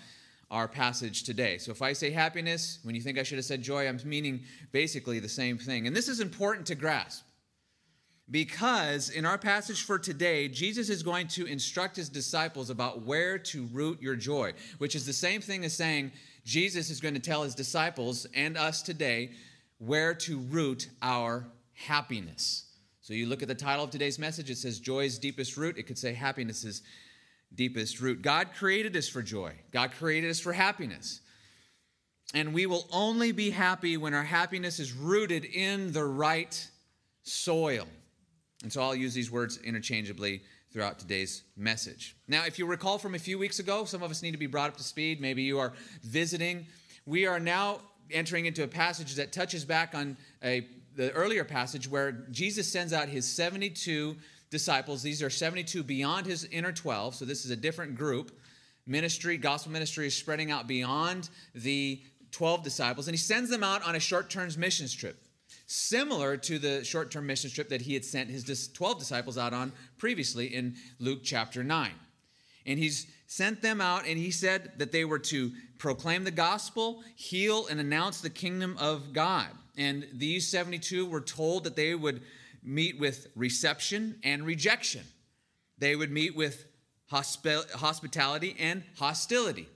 our 0.51 0.67
passage 0.67 1.23
today. 1.23 1.59
So 1.59 1.71
if 1.71 1.83
I 1.83 1.93
say 1.93 2.09
happiness, 2.09 2.79
when 2.81 2.95
you 2.95 3.01
think 3.01 3.19
I 3.19 3.23
should 3.23 3.37
have 3.37 3.45
said 3.45 3.61
joy, 3.61 3.87
I'm 3.87 3.99
meaning 4.03 4.41
basically 4.71 5.19
the 5.19 5.29
same 5.29 5.59
thing. 5.59 5.85
And 5.85 5.95
this 5.95 6.07
is 6.07 6.19
important 6.19 6.65
to 6.67 6.75
grasp 6.75 7.23
because 8.31 9.11
in 9.11 9.23
our 9.23 9.37
passage 9.37 9.83
for 9.85 9.99
today, 9.99 10.47
Jesus 10.47 10.89
is 10.89 11.03
going 11.03 11.27
to 11.29 11.45
instruct 11.45 11.95
his 11.95 12.09
disciples 12.09 12.71
about 12.71 13.03
where 13.03 13.37
to 13.37 13.67
root 13.71 14.01
your 14.01 14.15
joy, 14.15 14.53
which 14.79 14.95
is 14.95 15.05
the 15.05 15.13
same 15.13 15.41
thing 15.41 15.63
as 15.63 15.75
saying 15.75 16.11
Jesus 16.43 16.89
is 16.89 16.99
going 16.99 17.13
to 17.13 17.19
tell 17.19 17.43
his 17.43 17.53
disciples 17.53 18.25
and 18.33 18.57
us 18.57 18.81
today 18.81 19.31
where 19.77 20.15
to 20.15 20.39
root 20.39 20.89
our 21.03 21.45
happiness. 21.73 22.65
So 23.09 23.15
you 23.15 23.25
look 23.25 23.41
at 23.41 23.47
the 23.47 23.55
title 23.55 23.85
of 23.85 23.89
today's 23.89 24.19
message, 24.19 24.51
it 24.51 24.59
says 24.59 24.79
joy's 24.79 25.17
deepest 25.17 25.57
root. 25.57 25.79
It 25.79 25.87
could 25.87 25.97
say 25.97 26.13
happiness's 26.13 26.83
deepest 27.55 27.99
root. 28.01 28.21
God 28.21 28.49
created 28.53 28.95
us 28.95 29.09
for 29.09 29.23
joy, 29.23 29.53
God 29.71 29.93
created 29.93 30.29
us 30.29 30.39
for 30.39 30.53
happiness. 30.53 31.19
And 32.35 32.53
we 32.53 32.67
will 32.67 32.87
only 32.91 33.31
be 33.31 33.49
happy 33.49 33.97
when 33.97 34.13
our 34.13 34.23
happiness 34.23 34.79
is 34.79 34.93
rooted 34.93 35.43
in 35.43 35.91
the 35.91 36.03
right 36.03 36.69
soil. 37.23 37.87
And 38.61 38.71
so 38.71 38.83
I'll 38.83 38.93
use 38.93 39.15
these 39.15 39.31
words 39.31 39.57
interchangeably 39.57 40.43
throughout 40.71 40.99
today's 40.99 41.41
message. 41.57 42.15
Now, 42.27 42.45
if 42.45 42.59
you 42.59 42.67
recall 42.67 42.99
from 42.99 43.15
a 43.15 43.19
few 43.19 43.39
weeks 43.39 43.57
ago, 43.57 43.85
some 43.85 44.03
of 44.03 44.11
us 44.11 44.21
need 44.21 44.33
to 44.33 44.37
be 44.37 44.45
brought 44.45 44.69
up 44.69 44.77
to 44.77 44.83
speed. 44.83 45.19
Maybe 45.19 45.41
you 45.41 45.57
are 45.57 45.73
visiting. 46.03 46.67
We 47.07 47.25
are 47.25 47.39
now 47.39 47.79
entering 48.11 48.45
into 48.45 48.63
a 48.63 48.67
passage 48.67 49.15
that 49.15 49.31
touches 49.31 49.65
back 49.65 49.95
on 49.95 50.15
a, 50.43 50.67
the 50.99 51.13
earlier 51.13 51.45
passage 51.45 51.89
where 51.89 52.11
Jesus 52.29 52.67
sends 52.69 52.91
out 52.91 53.07
his 53.07 53.25
72 53.25 54.17
disciples. 54.49 55.01
These 55.01 55.23
are 55.23 55.29
72 55.29 55.81
beyond 55.81 56.25
his 56.25 56.43
inner 56.43 56.73
12, 56.73 57.15
so 57.15 57.23
this 57.23 57.45
is 57.45 57.51
a 57.51 57.55
different 57.55 57.95
group. 57.95 58.37
Ministry, 58.85 59.37
gospel 59.37 59.71
ministry 59.71 60.07
is 60.07 60.13
spreading 60.13 60.51
out 60.51 60.67
beyond 60.67 61.29
the 61.55 62.01
12 62.31 62.63
disciples, 62.63 63.07
and 63.07 63.13
he 63.13 63.17
sends 63.17 63.49
them 63.49 63.63
out 63.63 63.81
on 63.87 63.95
a 63.95 63.99
short 63.99 64.29
term 64.29 64.49
missions 64.57 64.93
trip, 64.93 65.23
similar 65.67 66.35
to 66.35 66.59
the 66.59 66.83
short 66.83 67.11
term 67.11 67.25
mission 67.25 67.49
trip 67.49 67.69
that 67.69 67.79
he 67.79 67.93
had 67.93 68.03
sent 68.03 68.29
his 68.29 68.67
12 68.67 68.99
disciples 68.99 69.37
out 69.37 69.53
on 69.53 69.71
previously 69.97 70.47
in 70.47 70.75
Luke 70.99 71.19
chapter 71.23 71.63
9. 71.63 71.91
And 72.65 72.77
he's 72.77 73.07
sent 73.25 73.61
them 73.61 73.79
out, 73.79 74.05
and 74.05 74.19
he 74.19 74.31
said 74.31 74.73
that 74.79 74.91
they 74.91 75.05
were 75.05 75.19
to 75.19 75.53
proclaim 75.77 76.25
the 76.25 76.31
gospel, 76.31 77.03
heal, 77.15 77.67
and 77.67 77.79
announce 77.79 78.19
the 78.19 78.29
kingdom 78.29 78.75
of 78.77 79.13
God. 79.13 79.47
And 79.79 80.05
these 80.13 80.45
72 80.45 81.05
were 81.05 81.21
told 81.21 81.63
that 81.63 81.77
they 81.77 81.95
would 81.95 82.21
meet 82.61 82.99
with 82.99 83.27
reception 83.33 84.19
and 84.25 84.45
rejection. 84.45 85.03
They 85.77 85.95
would 85.95 86.11
meet 86.11 86.35
with 86.35 86.65
hospi- 87.09 87.71
hospitality 87.71 88.57
and 88.59 88.83
hostility. 88.97 89.69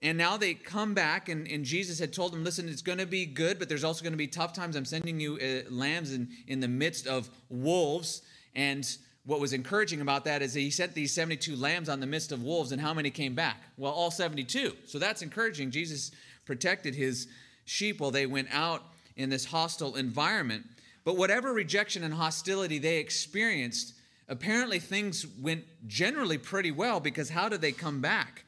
And 0.00 0.16
now 0.16 0.36
they 0.36 0.54
come 0.54 0.94
back, 0.94 1.28
and, 1.28 1.46
and 1.48 1.64
Jesus 1.64 1.98
had 1.98 2.12
told 2.12 2.32
them, 2.32 2.44
Listen, 2.44 2.68
it's 2.68 2.82
going 2.82 2.98
to 2.98 3.06
be 3.06 3.26
good, 3.26 3.58
but 3.58 3.68
there's 3.68 3.82
also 3.82 4.02
going 4.02 4.12
to 4.12 4.16
be 4.16 4.28
tough 4.28 4.52
times. 4.52 4.76
I'm 4.76 4.84
sending 4.84 5.18
you 5.18 5.38
uh, 5.38 5.68
lambs 5.70 6.14
in, 6.14 6.28
in 6.46 6.60
the 6.60 6.68
midst 6.68 7.08
of 7.08 7.28
wolves. 7.48 8.22
And 8.54 8.88
what 9.26 9.40
was 9.40 9.52
encouraging 9.52 10.00
about 10.00 10.24
that 10.24 10.40
is 10.40 10.54
he 10.54 10.70
sent 10.70 10.94
these 10.94 11.12
72 11.12 11.54
lambs 11.56 11.88
on 11.88 11.98
the 11.98 12.06
midst 12.06 12.30
of 12.30 12.44
wolves, 12.44 12.70
and 12.70 12.80
how 12.80 12.94
many 12.94 13.10
came 13.10 13.34
back? 13.34 13.60
Well, 13.76 13.92
all 13.92 14.12
72. 14.12 14.74
So 14.86 15.00
that's 15.00 15.20
encouraging. 15.20 15.72
Jesus 15.72 16.12
protected 16.46 16.94
his 16.94 17.26
sheep 17.64 18.00
while 18.00 18.12
they 18.12 18.26
went 18.26 18.48
out 18.52 18.82
in 19.20 19.30
this 19.30 19.44
hostile 19.44 19.96
environment. 19.96 20.64
But 21.04 21.16
whatever 21.16 21.52
rejection 21.52 22.04
and 22.04 22.14
hostility 22.14 22.78
they 22.78 22.98
experienced, 22.98 23.94
apparently 24.28 24.78
things 24.78 25.26
went 25.40 25.64
generally 25.86 26.38
pretty 26.38 26.70
well 26.70 27.00
because 27.00 27.30
how 27.30 27.48
did 27.48 27.60
they 27.60 27.72
come 27.72 28.00
back? 28.00 28.44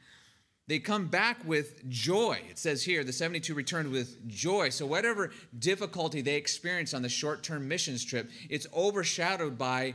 They 0.67 0.79
come 0.79 1.07
back 1.07 1.45
with 1.45 1.87
joy. 1.89 2.39
It 2.49 2.57
says 2.57 2.83
here, 2.83 3.03
the 3.03 3.11
72 3.11 3.53
returned 3.53 3.91
with 3.91 4.27
joy. 4.27 4.69
So, 4.69 4.85
whatever 4.85 5.31
difficulty 5.59 6.21
they 6.21 6.35
experienced 6.35 6.93
on 6.93 7.01
the 7.01 7.09
short 7.09 7.43
term 7.43 7.67
missions 7.67 8.05
trip, 8.05 8.31
it's 8.49 8.65
overshadowed 8.73 9.57
by 9.57 9.93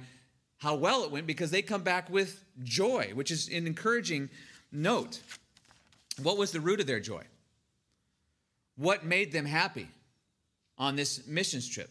how 0.59 0.75
well 0.75 1.05
it 1.05 1.11
went 1.11 1.27
because 1.27 1.51
they 1.51 1.63
come 1.63 1.83
back 1.83 2.11
with 2.11 2.45
joy, 2.65 3.13
which 3.15 3.31
is 3.31 3.49
an 3.49 3.67
encouraging 3.67 4.29
note. 4.71 5.21
What 6.23 6.37
was 6.37 6.53
the 6.53 6.61
root 6.61 6.81
of 6.81 6.87
their 6.87 7.01
joy? 7.01 7.23
What 8.77 9.05
made 9.05 9.33
them 9.33 9.47
happy 9.47 9.89
on 10.79 10.97
this 10.97 11.27
missions 11.27 11.69
trip? 11.69 11.91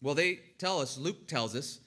Well, 0.00 0.14
they 0.14 0.40
tell 0.58 0.80
us, 0.80 0.98
Luke 0.98 1.26
tells 1.26 1.56
us, 1.56 1.80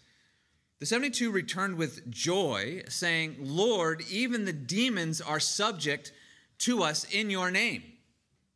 the 0.80 0.86
72 0.86 1.30
returned 1.32 1.78
with 1.78 2.10
joy, 2.10 2.82
saying, 2.90 3.38
Lord, 3.40 4.04
even 4.10 4.46
the 4.46 4.54
demons 4.54 5.22
are 5.22 5.40
subject 5.40 6.12
to 6.60 6.82
us 6.82 7.06
in 7.06 7.30
your 7.30 7.52
name. 7.52 7.84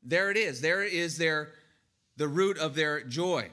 There 0.02 0.32
it 0.32 0.38
is. 0.38 0.62
There 0.62 0.84
is 0.84 1.18
their, 1.18 1.52
the 2.18 2.28
root 2.28 2.58
of 2.58 2.76
their 2.76 3.02
joy. 3.02 3.50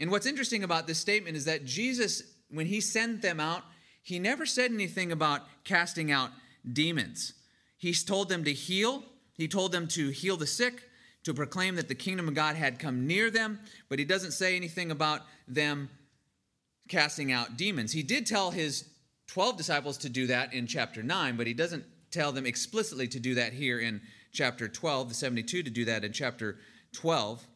And 0.00 0.10
what's 0.10 0.26
interesting 0.26 0.64
about 0.64 0.86
this 0.86 0.98
statement 0.98 1.36
is 1.36 1.44
that 1.44 1.64
Jesus, 1.64 2.22
when 2.50 2.66
he 2.66 2.80
sent 2.80 3.22
them 3.22 3.40
out, 3.40 3.62
he 4.02 4.18
never 4.18 4.46
said 4.46 4.70
anything 4.70 5.12
about 5.12 5.42
casting 5.64 6.10
out 6.10 6.30
demons. 6.70 7.34
He 7.76 7.92
told 7.92 8.28
them 8.28 8.44
to 8.44 8.52
heal, 8.52 9.04
he 9.34 9.48
told 9.48 9.72
them 9.72 9.86
to 9.88 10.08
heal 10.10 10.36
the 10.36 10.46
sick, 10.46 10.88
to 11.24 11.34
proclaim 11.34 11.76
that 11.76 11.88
the 11.88 11.94
kingdom 11.94 12.28
of 12.28 12.34
God 12.34 12.54
had 12.56 12.78
come 12.78 13.06
near 13.06 13.30
them, 13.30 13.58
but 13.88 13.98
he 13.98 14.04
doesn't 14.04 14.32
say 14.32 14.56
anything 14.56 14.90
about 14.90 15.22
them 15.48 15.88
casting 16.88 17.32
out 17.32 17.56
demons. 17.56 17.92
He 17.92 18.02
did 18.02 18.26
tell 18.26 18.50
his 18.50 18.88
12 19.28 19.56
disciples 19.56 19.98
to 19.98 20.08
do 20.08 20.26
that 20.26 20.52
in 20.52 20.66
chapter 20.66 21.02
9, 21.02 21.36
but 21.36 21.46
he 21.46 21.54
doesn't 21.54 21.84
tell 22.10 22.30
them 22.30 22.46
explicitly 22.46 23.08
to 23.08 23.18
do 23.18 23.34
that 23.34 23.52
here 23.52 23.80
in 23.80 24.00
chapter 24.32 24.68
12, 24.68 25.08
the 25.08 25.14
72 25.14 25.62
to 25.62 25.70
do 25.70 25.84
that 25.86 26.04
in 26.04 26.12
chapter 26.12 26.58
12. 26.92 27.46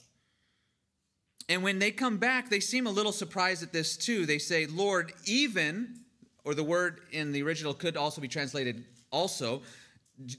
And 1.48 1.62
when 1.62 1.78
they 1.78 1.90
come 1.90 2.18
back, 2.18 2.50
they 2.50 2.60
seem 2.60 2.86
a 2.86 2.90
little 2.90 3.12
surprised 3.12 3.62
at 3.62 3.72
this 3.72 3.96
too. 3.96 4.26
They 4.26 4.38
say, 4.38 4.66
Lord, 4.66 5.12
even, 5.24 6.00
or 6.44 6.54
the 6.54 6.64
word 6.64 7.00
in 7.10 7.32
the 7.32 7.42
original 7.42 7.74
could 7.74 7.96
also 7.96 8.20
be 8.20 8.28
translated 8.28 8.84
also, 9.10 9.62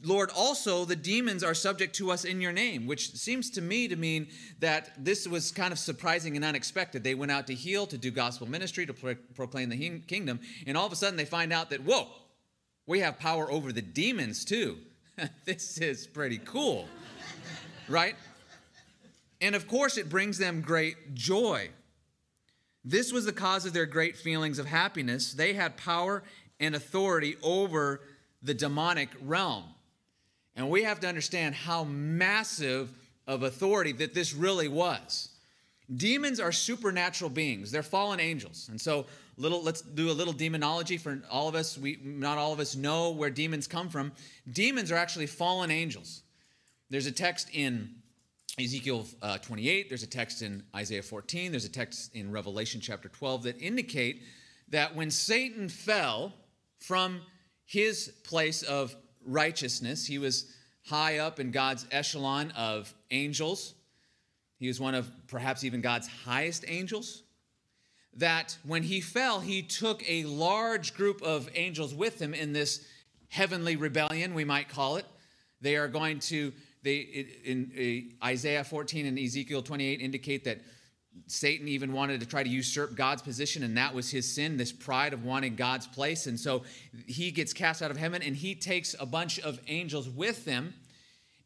Lord, 0.03 0.29
also 0.36 0.83
the 0.83 0.95
demons 0.95 1.41
are 1.41 1.53
subject 1.53 1.95
to 1.95 2.12
us 2.12 2.25
in 2.25 2.41
your 2.41 2.51
name, 2.51 2.86
which 2.86 3.12
seems 3.13 3.50
to 3.51 3.62
me 3.62 3.88
to 3.88 3.95
mean 3.95 4.27
that 4.59 4.91
this 4.98 5.25
was 5.25 5.51
kind 5.51 5.71
of 5.71 5.79
surprising 5.79 6.36
and 6.36 6.43
unexpected. 6.43 7.03
They 7.03 7.15
went 7.15 7.31
out 7.31 7.48
to 7.48 7.53
heal, 7.53 7.88
to 7.88 7.98
do 7.98 8.12
gospel 8.12 8.48
ministry, 8.48 8.86
to 8.86 8.93
pro- 8.93 9.15
proclaim 9.36 9.69
the 9.69 10.00
kingdom, 10.00 10.41
and 10.67 10.75
all 10.75 10.86
of 10.86 10.91
a 10.91 10.98
sudden 10.98 11.15
they 11.15 11.25
find 11.25 11.53
out 11.53 11.69
that, 11.69 11.83
whoa, 11.83 12.07
we 12.88 13.00
have 13.00 13.19
power 13.19 13.50
over 13.50 13.71
the 13.71 13.81
demons 13.81 14.43
too. 14.43 14.79
this 15.45 15.77
is 15.77 16.07
pretty 16.07 16.39
cool, 16.39 16.88
right? 17.88 18.15
And 19.39 19.55
of 19.55 19.67
course, 19.67 19.98
it 19.98 20.09
brings 20.09 20.38
them 20.38 20.59
great 20.59 21.13
joy. 21.13 21.69
This 22.83 23.13
was 23.13 23.25
the 23.25 23.33
cause 23.33 23.65
of 23.65 23.71
their 23.74 23.86
great 23.86 24.17
feelings 24.17 24.59
of 24.59 24.65
happiness. 24.65 25.33
They 25.33 25.53
had 25.53 25.77
power 25.77 26.24
and 26.59 26.75
authority 26.75 27.38
over 27.41 28.01
the 28.41 28.53
demonic 28.53 29.10
realm. 29.22 29.63
And 30.55 30.69
we 30.69 30.84
have 30.84 31.00
to 31.01 31.08
understand 31.08 31.55
how 31.55 31.84
massive 31.84 32.91
of 33.27 33.43
authority 33.43 33.91
that 33.93 34.13
this 34.13 34.34
really 34.34 34.67
was. 34.67 35.29
Demons 35.96 36.39
are 36.39 36.51
supernatural 36.51 37.29
beings. 37.29 37.72
They're 37.72 37.84
fallen 37.84 38.19
angels. 38.19 38.67
And 38.69 38.79
so 38.79 39.05
little 39.38 39.63
let's 39.63 39.81
do 39.81 40.12
a 40.12 40.13
little 40.13 40.34
demonology 40.34 40.98
for 40.98 41.22
all 41.31 41.48
of 41.48 41.55
us. 41.55 41.77
We 41.77 42.00
not 42.03 42.38
all 42.38 42.53
of 42.53 42.60
us 42.60 42.75
know 42.75 43.12
where 43.12 43.29
demons 43.29 43.67
come 43.67 43.89
from. 43.89 44.12
Demons 44.51 44.91
are 44.91 44.98
actually 44.98 45.27
fallen 45.27 45.72
angels. 45.72 46.22
There's 46.89 47.05
a 47.05 47.12
text 47.12 47.50
in 47.53 47.89
Ezekiel 48.60 49.05
uh, 49.22 49.38
28, 49.38 49.89
there's 49.89 50.03
a 50.03 50.08
text 50.08 50.41
in 50.41 50.63
Isaiah 50.75 51.01
14, 51.01 51.51
there's 51.51 51.65
a 51.65 51.69
text 51.69 52.13
in 52.13 52.31
Revelation 52.31 52.81
chapter 52.81 53.08
12 53.08 53.43
that 53.43 53.62
indicate 53.62 54.24
that 54.69 54.96
when 54.96 55.10
Satan 55.12 55.69
fell 55.69 56.34
from 56.79 57.22
his 57.69 58.11
place 58.23 58.63
of 58.63 58.95
righteousness. 59.23 60.07
He 60.07 60.17
was 60.17 60.51
high 60.88 61.19
up 61.19 61.39
in 61.39 61.51
God's 61.51 61.85
echelon 61.91 62.49
of 62.57 62.91
angels. 63.11 63.75
He 64.57 64.67
was 64.67 64.79
one 64.79 64.95
of 64.95 65.07
perhaps 65.27 65.63
even 65.63 65.79
God's 65.79 66.07
highest 66.07 66.65
angels. 66.67 67.21
That 68.15 68.57
when 68.63 68.81
he 68.81 69.01
fell, 69.01 69.39
he 69.39 69.61
took 69.61 70.01
a 70.09 70.23
large 70.23 70.95
group 70.95 71.21
of 71.21 71.47
angels 71.53 71.93
with 71.93 72.19
him 72.19 72.33
in 72.33 72.53
this 72.53 72.83
heavenly 73.27 73.75
rebellion, 73.75 74.33
we 74.33 74.43
might 74.43 74.67
call 74.67 74.95
it. 74.95 75.05
They 75.61 75.75
are 75.75 75.88
going 75.88 76.17
to, 76.21 76.51
they 76.81 76.97
in, 76.97 77.71
in 77.75 78.13
Isaiah 78.23 78.63
14 78.63 79.05
and 79.05 79.19
Ezekiel 79.19 79.61
28 79.61 80.01
indicate 80.01 80.43
that 80.45 80.59
Satan 81.27 81.67
even 81.67 81.93
wanted 81.93 82.19
to 82.21 82.25
try 82.25 82.43
to 82.43 82.49
usurp 82.49 82.95
God's 82.95 83.21
position, 83.21 83.63
and 83.63 83.77
that 83.77 83.93
was 83.93 84.09
his 84.09 84.31
sin, 84.33 84.57
this 84.57 84.71
pride 84.71 85.13
of 85.13 85.23
wanting 85.23 85.55
God's 85.55 85.87
place. 85.87 86.27
And 86.27 86.39
so 86.39 86.63
he 87.07 87.31
gets 87.31 87.53
cast 87.53 87.81
out 87.81 87.91
of 87.91 87.97
heaven, 87.97 88.21
and 88.21 88.35
he 88.35 88.55
takes 88.55 88.95
a 88.99 89.05
bunch 89.05 89.39
of 89.39 89.59
angels 89.67 90.09
with 90.09 90.45
him. 90.45 90.73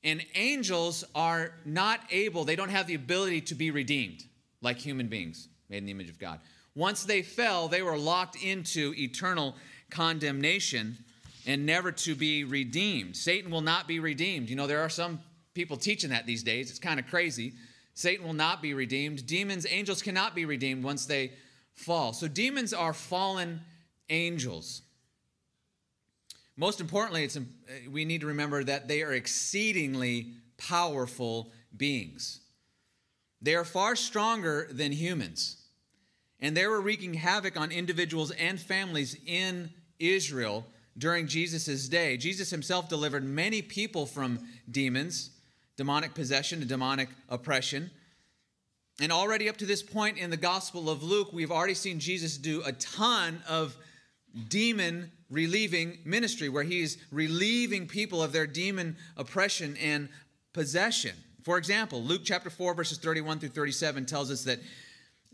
And 0.04 0.26
angels 0.36 1.04
are 1.16 1.54
not 1.66 2.02
able, 2.12 2.44
they 2.44 2.56
don't 2.56 2.70
have 2.70 2.88
the 2.88 2.96
ability 2.96 3.42
to 3.42 3.56
be 3.56 3.72
redeemed 3.72 4.24
like 4.62 4.78
human 4.78 5.08
beings 5.08 5.48
made 5.70 5.78
in 5.78 5.86
the 5.86 5.92
image 5.92 6.10
of 6.10 6.20
God. 6.20 6.40
Once 6.76 7.04
they 7.04 7.22
fell, 7.22 7.68
they 7.68 7.82
were 7.82 7.98
locked 7.98 8.42
into 8.44 8.94
eternal 8.98 9.56
condemnation 9.90 10.98
and 11.46 11.66
never 11.66 11.92
to 11.92 12.16
be 12.16 12.44
redeemed. 12.44 13.16
Satan 13.16 13.52
will 13.52 13.62
not 13.62 13.88
be 13.88 14.00
redeemed. 14.00 14.50
You 14.50 14.56
know, 14.56 14.68
there 14.68 14.82
are 14.82 14.90
some 14.90 15.20
people 15.54 15.78
teaching 15.78 16.10
that 16.10 16.26
these 16.26 16.44
days. 16.44 16.70
It's 16.70 16.80
kind 16.80 17.00
of 17.00 17.08
crazy 17.08 17.54
Satan 17.94 18.26
will 18.26 18.34
not 18.34 18.62
be 18.62 18.74
redeemed. 18.74 19.26
Demons, 19.26 19.68
angels 19.70 20.02
cannot 20.02 20.36
be 20.36 20.46
redeemed 20.46 20.84
once 20.84 21.06
they 21.06 21.34
fall. 21.74 22.14
So 22.14 22.28
demons 22.28 22.74
are 22.74 22.94
fallen 22.94 23.62
angels. 24.10 24.82
Most 26.56 26.82
importantly, 26.82 27.24
it's, 27.24 27.38
we 27.92 28.06
need 28.06 28.22
to 28.22 28.28
remember 28.28 28.64
that 28.64 28.88
they 28.88 29.02
are 29.02 29.14
exceedingly 29.14 30.34
powerful 30.58 31.52
beings. 31.76 32.42
They 33.42 33.56
are 33.56 33.66
far 33.66 33.96
stronger 33.96 34.68
than 34.72 34.92
humans. 34.92 35.58
And 36.40 36.56
they 36.56 36.68
were 36.68 36.82
wreaking 36.82 37.16
havoc 37.16 37.60
on 37.60 37.72
individuals 37.72 38.32
and 38.32 38.60
families 38.60 39.18
in 39.26 39.72
Israel 40.00 40.66
during 40.98 41.28
Jesus' 41.28 41.88
day. 41.88 42.18
Jesus 42.18 42.50
himself 42.50 42.88
delivered 42.88 43.24
many 43.24 43.62
people 43.62 44.06
from 44.06 44.40
demons 44.70 45.32
demonic 45.78 46.14
possession 46.14 46.60
to 46.60 46.66
demonic 46.66 47.10
oppression. 47.30 47.92
And 49.00 49.12
already 49.12 49.50
up 49.50 49.58
to 49.58 49.66
this 49.66 49.82
point 49.82 50.18
in 50.18 50.30
the 50.30 50.38
Gospel 50.38 50.90
of 50.90 51.02
Luke, 51.02 51.34
we've 51.34 51.52
already 51.52 51.74
seen 51.74 52.00
Jesus 52.00 52.38
do 52.38 52.62
a 52.64 52.72
ton 52.74 53.42
of 53.48 53.76
demon 54.50 55.12
relieving 55.30 55.98
ministry 56.06 56.48
where 56.48 56.64
he's 56.64 56.98
relieving 57.12 57.88
people 57.88 58.22
of 58.22 58.32
their 58.32 58.46
demon 58.46 58.96
oppression 59.18 59.76
and 59.78 60.10
possession. 60.54 61.16
For 61.44 61.58
example, 61.58 62.02
Luke 62.02 62.22
chapter 62.24 62.50
4, 62.50 62.76
verses 62.76 63.00
31 63.00 63.40
through 63.40 63.50
37 63.50 64.06
tells 64.06 64.32
us 64.32 64.44
that 64.44 64.60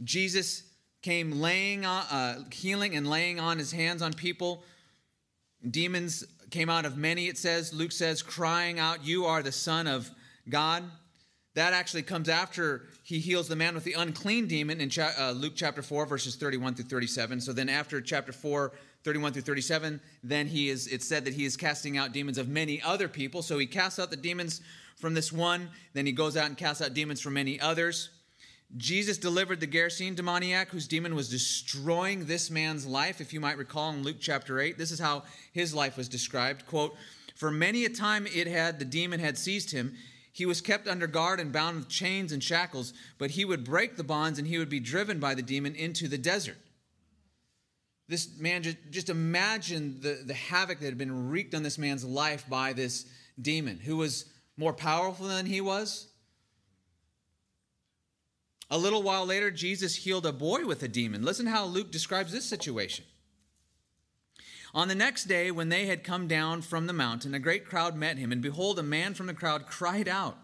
Jesus 0.04 0.64
came 1.02 1.40
laying 1.40 1.86
on, 1.86 2.04
uh, 2.04 2.44
healing 2.52 2.96
and 2.96 3.10
laying 3.10 3.40
on 3.40 3.58
his 3.58 3.72
hands 3.72 4.02
on 4.02 4.14
people. 4.14 4.64
Demons 5.70 6.24
came 6.50 6.70
out 6.70 6.86
of 6.86 6.98
many, 6.98 7.28
it 7.28 7.38
says. 7.38 7.74
Luke 7.74 7.92
says, 7.92 8.24
crying 8.24 8.80
out, 8.80 9.06
You 9.06 9.26
are 9.26 9.44
the 9.44 9.52
Son 9.52 9.86
of 9.86 10.10
God. 10.50 10.84
That 11.56 11.74
actually 11.74 12.04
comes 12.04 12.30
after 12.30 12.84
he 13.04 13.20
heals 13.20 13.48
the 13.48 13.56
man 13.56 13.74
with 13.74 13.84
the 13.84 13.94
unclean 13.94 14.48
demon 14.48 14.80
in 14.80 14.92
uh, 14.98 15.32
Luke 15.32 15.54
chapter 15.56 15.82
4, 15.82 16.06
verses 16.06 16.36
31 16.36 16.76
through 16.76 16.86
37. 16.86 17.42
So 17.42 17.54
then, 17.54 17.70
after 17.70 18.00
chapter 18.02 18.32
4, 18.32 18.72
31 19.04 19.34
through 19.34 19.42
37, 19.42 20.00
then 20.24 20.48
he 20.48 20.70
is, 20.70 20.88
it's 20.88 21.08
said 21.08 21.26
that 21.26 21.34
he 21.34 21.46
is 21.46 21.58
casting 21.58 21.98
out 21.98 22.14
demons 22.14 22.38
of 22.38 22.48
many 22.48 22.82
other 22.82 23.08
people. 23.08 23.42
So 23.42 23.58
he 23.58 23.66
casts 23.66 24.00
out 24.00 24.10
the 24.10 24.18
demons 24.18 24.62
from 24.98 25.14
this 25.14 25.32
one, 25.32 25.70
then 25.94 26.06
he 26.06 26.12
goes 26.12 26.36
out 26.36 26.48
and 26.48 26.58
casts 26.58 26.82
out 26.82 26.94
demons 26.94 27.22
from 27.22 27.34
many 27.34 27.60
others. 27.60 28.10
Jesus 28.78 29.18
delivered 29.18 29.60
the 29.60 29.68
Gerasene 29.68 30.16
demoniac, 30.16 30.70
whose 30.70 30.88
demon 30.88 31.16
was 31.16 31.30
destroying 31.30 32.26
this 32.26 32.52
man's 32.52 32.86
life. 32.86 33.20
If 33.20 33.34
you 33.34 33.40
might 33.40 33.58
recall 33.58 33.92
in 33.92 34.04
Luke 34.04 34.18
chapter 34.20 34.60
8, 34.60 34.78
this 34.78 34.92
is 34.92 35.00
how 35.00 35.24
his 35.54 35.74
life 35.74 35.98
was 35.98 36.08
described. 36.08 36.68
Quote, 36.68 36.96
For 37.36 37.50
many 37.50 37.86
a 37.86 37.90
time 37.90 38.28
it 38.28 38.46
had, 38.46 38.78
the 38.78 38.86
demon 38.86 39.20
had 39.20 39.38
seized 39.38 39.72
him 39.72 39.96
he 40.32 40.46
was 40.46 40.62
kept 40.62 40.88
under 40.88 41.08
guard 41.08 41.40
and 41.40 41.52
bound 41.52 41.78
with 41.78 41.90
chains 41.90 42.32
and 42.32 42.44
shackles, 42.44 42.94
but 43.18 43.32
he 43.32 43.46
would 43.46 43.64
break 43.64 43.98
the 43.98 44.04
bonds 44.04 44.40
and 44.40 44.48
he 44.48 44.58
would 44.58 44.70
be 44.70 44.80
driven 44.80 45.20
by 45.20 45.36
the 45.36 45.42
demon 45.42 45.76
into 45.76 46.08
the 46.08 46.18
desert. 46.18 46.58
This 48.08 48.40
man, 48.40 48.64
just, 48.64 48.78
just 48.90 49.10
imagine 49.10 50.00
the, 50.02 50.24
the 50.26 50.34
havoc 50.34 50.80
that 50.80 50.86
had 50.88 50.98
been 50.98 51.30
wreaked 51.30 51.54
on 51.54 51.64
this 51.64 51.78
man's 51.78 52.04
life 52.04 52.46
by 52.50 52.74
this 52.74 53.06
demon, 53.40 53.80
who 53.80 53.98
was 53.98 54.26
more 54.58 54.74
powerful 54.74 55.28
than 55.28 55.46
he 55.46 55.62
was. 55.62 56.08
A 58.72 58.78
little 58.78 59.02
while 59.02 59.26
later, 59.26 59.50
Jesus 59.50 59.96
healed 59.96 60.26
a 60.26 60.34
boy 60.34 60.66
with 60.66 60.84
a 60.84 60.88
demon. 60.88 61.24
Listen 61.24 61.48
how 61.48 61.66
Luke 61.66 61.92
describes 61.92 62.32
this 62.32 62.46
situation. 62.46 63.06
On 64.74 64.88
the 64.88 64.96
next 64.96 65.26
day, 65.26 65.52
when 65.52 65.70
they 65.70 65.88
had 65.88 66.04
come 66.04 66.28
down 66.28 66.62
from 66.62 66.86
the 66.86 66.94
mountain, 66.94 67.34
a 67.34 67.40
great 67.40 67.66
crowd 67.66 67.96
met 67.96 68.18
him, 68.18 68.32
and 68.32 68.42
behold, 68.42 68.78
a 68.78 68.84
man 68.84 69.14
from 69.14 69.28
the 69.28 69.34
crowd 69.34 69.66
cried 69.66 70.08
out, 70.08 70.38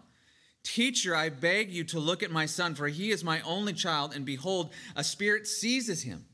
Teacher, 0.64 1.14
I 1.14 1.28
beg 1.28 1.70
you 1.70 1.84
to 1.84 2.00
look 2.00 2.24
at 2.24 2.32
my 2.32 2.44
son, 2.44 2.74
for 2.74 2.88
he 2.88 3.12
is 3.12 3.22
my 3.22 3.40
only 3.42 3.72
child, 3.72 4.12
and 4.16 4.24
behold, 4.24 4.72
a 4.96 5.04
spirit 5.04 5.46
seizes 5.46 6.02
him. 6.02 6.24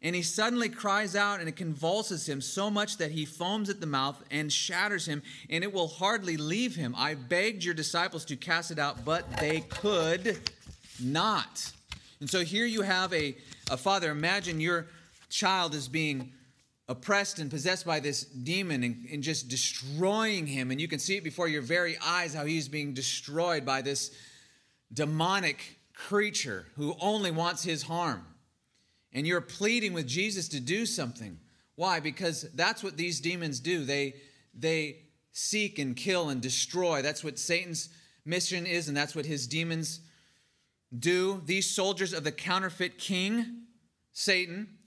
And 0.00 0.16
he 0.16 0.22
suddenly 0.22 0.70
cries 0.70 1.14
out, 1.14 1.40
and 1.40 1.50
it 1.50 1.56
convulses 1.56 2.26
him 2.26 2.40
so 2.40 2.70
much 2.70 2.96
that 2.96 3.10
he 3.10 3.26
foams 3.26 3.68
at 3.68 3.80
the 3.80 3.86
mouth 3.86 4.24
and 4.30 4.50
shatters 4.50 5.06
him, 5.06 5.22
and 5.50 5.62
it 5.62 5.72
will 5.72 5.88
hardly 5.88 6.38
leave 6.38 6.76
him. 6.76 6.94
I 6.96 7.14
begged 7.14 7.62
your 7.62 7.74
disciples 7.74 8.24
to 8.26 8.36
cast 8.36 8.70
it 8.70 8.78
out, 8.78 9.04
but 9.04 9.30
they 9.36 9.60
could 9.60 10.38
not. 10.98 11.70
And 12.20 12.30
so 12.30 12.40
here 12.40 12.64
you 12.64 12.82
have 12.82 13.12
a, 13.12 13.36
a 13.70 13.76
father. 13.76 14.10
Imagine 14.10 14.60
your 14.60 14.86
child 15.28 15.74
is 15.74 15.88
being 15.88 16.32
oppressed 16.88 17.38
and 17.38 17.50
possessed 17.50 17.84
by 17.84 18.00
this 18.00 18.24
demon 18.24 18.82
and, 18.82 19.06
and, 19.12 19.22
just 19.22 19.48
destroying 19.48 20.46
him. 20.46 20.70
And 20.70 20.80
you 20.80 20.88
can 20.88 20.98
see 20.98 21.16
it 21.16 21.24
before 21.24 21.46
your 21.46 21.60
very 21.60 21.98
eyes 22.02 22.32
how 22.32 22.46
he's 22.46 22.68
being 22.68 22.94
destroyed 22.94 23.66
by 23.66 23.82
this 23.82 24.10
demonic 24.92 25.78
creature 25.92 26.66
who 26.76 26.96
only 27.00 27.30
wants 27.30 27.62
his 27.62 27.82
harm. 27.82 28.24
And 29.12 29.26
you're 29.26 29.42
pleading 29.42 29.92
with 29.92 30.06
Jesus 30.06 30.48
to 30.48 30.60
do 30.60 30.86
something. 30.86 31.38
Why? 31.74 32.00
Because 32.00 32.42
that's 32.54 32.82
what 32.82 32.96
these 32.96 33.20
demons 33.20 33.60
do. 33.60 33.84
They, 33.84 34.14
they 34.54 34.96
seek 35.32 35.78
and 35.78 35.94
kill 35.94 36.30
and 36.30 36.40
destroy. 36.40 37.02
That's 37.02 37.22
what 37.22 37.38
Satan's 37.38 37.90
mission 38.24 38.66
is, 38.66 38.88
and 38.88 38.96
that's 38.96 39.14
what 39.14 39.26
his 39.26 39.46
demons 39.46 40.00
do. 40.96 41.42
These 41.44 41.68
soldiers 41.68 42.12
of 42.12 42.24
the 42.24 42.32
counterfeit 42.32 42.98
king, 42.98 43.64
Satan, 44.12 44.77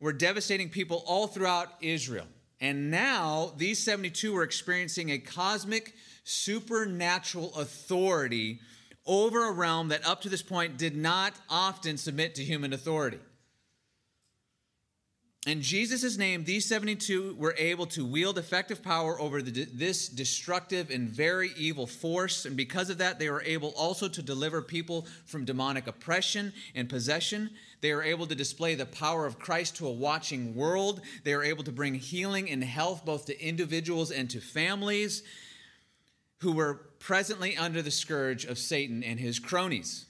were 0.00 0.12
devastating 0.12 0.68
people 0.68 1.02
all 1.06 1.26
throughout 1.26 1.68
Israel. 1.80 2.26
And 2.60 2.90
now 2.90 3.52
these 3.56 3.78
72 3.78 4.32
were 4.32 4.42
experiencing 4.42 5.10
a 5.10 5.18
cosmic, 5.18 5.94
supernatural 6.24 7.54
authority 7.56 8.60
over 9.06 9.48
a 9.48 9.52
realm 9.52 9.88
that 9.88 10.06
up 10.06 10.20
to 10.22 10.28
this 10.28 10.42
point 10.42 10.76
did 10.76 10.96
not 10.96 11.32
often 11.48 11.96
submit 11.96 12.34
to 12.34 12.44
human 12.44 12.72
authority. 12.72 13.18
In 15.46 15.62
Jesus' 15.62 16.18
name, 16.18 16.44
these 16.44 16.66
72 16.66 17.36
were 17.38 17.54
able 17.56 17.86
to 17.86 18.04
wield 18.04 18.38
effective 18.38 18.82
power 18.82 19.20
over 19.20 19.40
the, 19.40 19.64
this 19.72 20.08
destructive 20.08 20.90
and 20.90 21.08
very 21.08 21.52
evil 21.56 21.86
force. 21.86 22.44
And 22.44 22.56
because 22.56 22.90
of 22.90 22.98
that, 22.98 23.18
they 23.18 23.30
were 23.30 23.42
able 23.42 23.72
also 23.76 24.08
to 24.08 24.20
deliver 24.20 24.60
people 24.60 25.06
from 25.26 25.44
demonic 25.44 25.86
oppression 25.86 26.52
and 26.74 26.88
possession. 26.88 27.50
They 27.80 27.94
were 27.94 28.02
able 28.02 28.26
to 28.26 28.34
display 28.34 28.74
the 28.74 28.86
power 28.86 29.26
of 29.26 29.38
Christ 29.38 29.76
to 29.76 29.86
a 29.86 29.92
watching 29.92 30.56
world. 30.56 31.02
They 31.22 31.36
were 31.36 31.44
able 31.44 31.62
to 31.64 31.72
bring 31.72 31.94
healing 31.94 32.50
and 32.50 32.62
health 32.62 33.04
both 33.04 33.26
to 33.26 33.40
individuals 33.40 34.10
and 34.10 34.28
to 34.30 34.40
families 34.40 35.22
who 36.38 36.52
were 36.52 36.74
presently 36.98 37.56
under 37.56 37.80
the 37.80 37.92
scourge 37.92 38.44
of 38.44 38.58
Satan 38.58 39.04
and 39.04 39.20
his 39.20 39.38
cronies. 39.38 40.06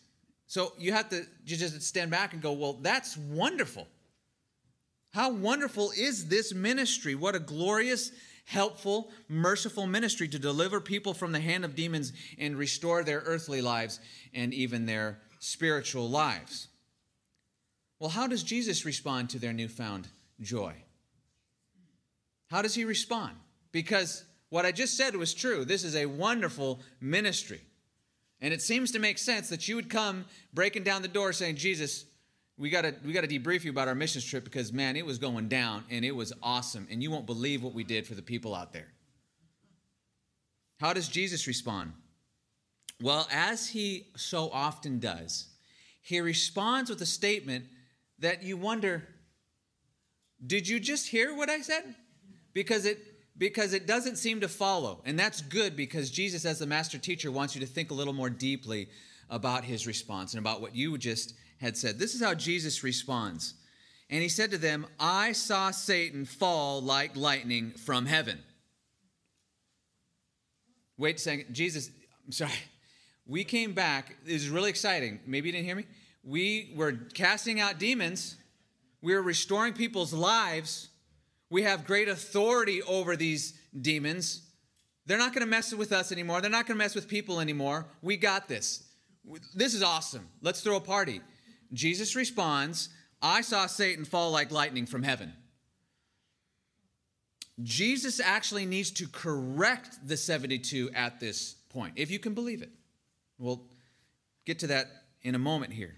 So 0.46 0.72
you 0.78 0.92
have 0.92 1.10
to 1.10 1.26
just 1.44 1.82
stand 1.82 2.10
back 2.10 2.32
and 2.32 2.40
go, 2.40 2.52
well, 2.52 2.72
that's 2.72 3.16
wonderful. 3.18 3.86
How 5.12 5.32
wonderful 5.32 5.92
is 5.96 6.28
this 6.28 6.54
ministry? 6.54 7.14
What 7.14 7.34
a 7.34 7.40
glorious, 7.40 8.12
helpful, 8.44 9.10
merciful 9.28 9.86
ministry 9.86 10.28
to 10.28 10.38
deliver 10.38 10.80
people 10.80 11.14
from 11.14 11.32
the 11.32 11.40
hand 11.40 11.64
of 11.64 11.74
demons 11.74 12.12
and 12.38 12.56
restore 12.56 13.02
their 13.02 13.20
earthly 13.20 13.60
lives 13.60 14.00
and 14.34 14.52
even 14.52 14.86
their 14.86 15.18
spiritual 15.38 16.08
lives. 16.08 16.68
Well, 17.98 18.10
how 18.10 18.26
does 18.26 18.42
Jesus 18.42 18.84
respond 18.84 19.30
to 19.30 19.38
their 19.38 19.52
newfound 19.52 20.08
joy? 20.40 20.74
How 22.50 22.62
does 22.62 22.74
he 22.74 22.84
respond? 22.84 23.36
Because 23.72 24.24
what 24.50 24.64
I 24.64 24.72
just 24.72 24.96
said 24.96 25.16
was 25.16 25.34
true. 25.34 25.64
This 25.64 25.84
is 25.84 25.96
a 25.96 26.06
wonderful 26.06 26.80
ministry. 27.00 27.60
And 28.40 28.54
it 28.54 28.62
seems 28.62 28.92
to 28.92 28.98
make 28.98 29.18
sense 29.18 29.48
that 29.48 29.68
you 29.68 29.76
would 29.76 29.90
come 29.90 30.24
breaking 30.54 30.84
down 30.84 31.02
the 31.02 31.08
door 31.08 31.32
saying, 31.32 31.56
Jesus, 31.56 32.04
we 32.58 32.70
got 32.70 32.82
to 32.82 32.94
we 33.04 33.12
got 33.12 33.22
to 33.22 33.28
debrief 33.28 33.64
you 33.64 33.70
about 33.70 33.88
our 33.88 33.94
missions 33.94 34.24
trip 34.24 34.44
because 34.44 34.72
man, 34.72 34.96
it 34.96 35.06
was 35.06 35.18
going 35.18 35.48
down 35.48 35.84
and 35.90 36.04
it 36.04 36.14
was 36.14 36.32
awesome 36.42 36.86
and 36.90 37.02
you 37.02 37.10
won't 37.10 37.26
believe 37.26 37.62
what 37.62 37.72
we 37.72 37.84
did 37.84 38.06
for 38.06 38.14
the 38.14 38.22
people 38.22 38.54
out 38.54 38.72
there. 38.72 38.88
How 40.80 40.92
does 40.92 41.08
Jesus 41.08 41.46
respond? 41.46 41.92
Well, 43.00 43.28
as 43.32 43.68
he 43.68 44.08
so 44.16 44.50
often 44.52 44.98
does, 44.98 45.46
he 46.02 46.20
responds 46.20 46.90
with 46.90 47.00
a 47.00 47.06
statement 47.06 47.66
that 48.18 48.42
you 48.42 48.56
wonder, 48.56 49.06
did 50.44 50.66
you 50.68 50.80
just 50.80 51.06
hear 51.06 51.36
what 51.36 51.48
I 51.48 51.60
said? 51.60 51.94
Because 52.52 52.86
it 52.86 52.98
because 53.36 53.72
it 53.72 53.86
doesn't 53.86 54.16
seem 54.16 54.40
to 54.40 54.48
follow. 54.48 55.00
And 55.04 55.16
that's 55.16 55.40
good 55.42 55.76
because 55.76 56.10
Jesus 56.10 56.44
as 56.44 56.58
the 56.58 56.66
master 56.66 56.98
teacher 56.98 57.30
wants 57.30 57.54
you 57.54 57.60
to 57.60 57.68
think 57.68 57.92
a 57.92 57.94
little 57.94 58.12
more 58.12 58.30
deeply 58.30 58.88
about 59.30 59.62
his 59.62 59.86
response 59.86 60.32
and 60.32 60.40
about 60.40 60.60
what 60.60 60.74
you 60.74 60.98
just 60.98 61.34
had 61.60 61.76
said. 61.76 61.98
This 61.98 62.14
is 62.14 62.22
how 62.22 62.34
Jesus 62.34 62.82
responds. 62.82 63.54
And 64.10 64.22
he 64.22 64.28
said 64.28 64.50
to 64.52 64.58
them, 64.58 64.86
I 64.98 65.32
saw 65.32 65.70
Satan 65.70 66.24
fall 66.24 66.80
like 66.80 67.16
lightning 67.16 67.72
from 67.72 68.06
heaven. 68.06 68.38
Wait 70.96 71.16
a 71.16 71.18
second. 71.18 71.54
Jesus, 71.54 71.90
I'm 72.26 72.32
sorry. 72.32 72.52
We 73.26 73.44
came 73.44 73.74
back. 73.74 74.16
This 74.24 74.42
is 74.42 74.48
really 74.48 74.70
exciting. 74.70 75.20
Maybe 75.26 75.48
you 75.48 75.52
didn't 75.52 75.66
hear 75.66 75.76
me. 75.76 75.84
We 76.24 76.72
were 76.74 76.92
casting 77.14 77.60
out 77.60 77.78
demons, 77.78 78.36
we 79.00 79.14
were 79.14 79.22
restoring 79.22 79.74
people's 79.74 80.12
lives. 80.12 80.88
We 81.50 81.62
have 81.62 81.86
great 81.86 82.08
authority 82.08 82.82
over 82.82 83.16
these 83.16 83.54
demons. 83.80 84.42
They're 85.06 85.16
not 85.16 85.32
going 85.32 85.46
to 85.46 85.50
mess 85.50 85.72
with 85.72 85.92
us 85.92 86.12
anymore. 86.12 86.42
They're 86.42 86.50
not 86.50 86.66
going 86.66 86.76
to 86.76 86.84
mess 86.84 86.94
with 86.94 87.08
people 87.08 87.40
anymore. 87.40 87.86
We 88.02 88.18
got 88.18 88.48
this. 88.48 88.84
This 89.54 89.72
is 89.72 89.82
awesome. 89.82 90.28
Let's 90.42 90.60
throw 90.60 90.76
a 90.76 90.80
party. 90.80 91.22
Jesus 91.72 92.16
responds, 92.16 92.88
I 93.20 93.40
saw 93.40 93.66
Satan 93.66 94.04
fall 94.04 94.30
like 94.30 94.50
lightning 94.50 94.86
from 94.86 95.02
heaven. 95.02 95.32
Jesus 97.62 98.20
actually 98.20 98.66
needs 98.66 98.90
to 98.92 99.08
correct 99.08 99.98
the 100.06 100.16
72 100.16 100.90
at 100.94 101.18
this 101.18 101.56
point, 101.70 101.94
if 101.96 102.10
you 102.10 102.18
can 102.18 102.34
believe 102.34 102.62
it. 102.62 102.70
We'll 103.38 103.64
get 104.44 104.60
to 104.60 104.68
that 104.68 104.86
in 105.22 105.34
a 105.34 105.38
moment 105.38 105.72
here. 105.72 105.96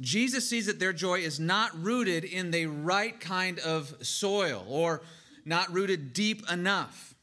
Jesus 0.00 0.48
sees 0.48 0.66
that 0.66 0.80
their 0.80 0.92
joy 0.92 1.20
is 1.20 1.38
not 1.38 1.70
rooted 1.80 2.24
in 2.24 2.50
the 2.50 2.66
right 2.66 3.18
kind 3.20 3.58
of 3.60 3.94
soil 4.04 4.64
or 4.68 5.02
not 5.44 5.72
rooted 5.72 6.12
deep 6.12 6.50
enough. 6.50 7.14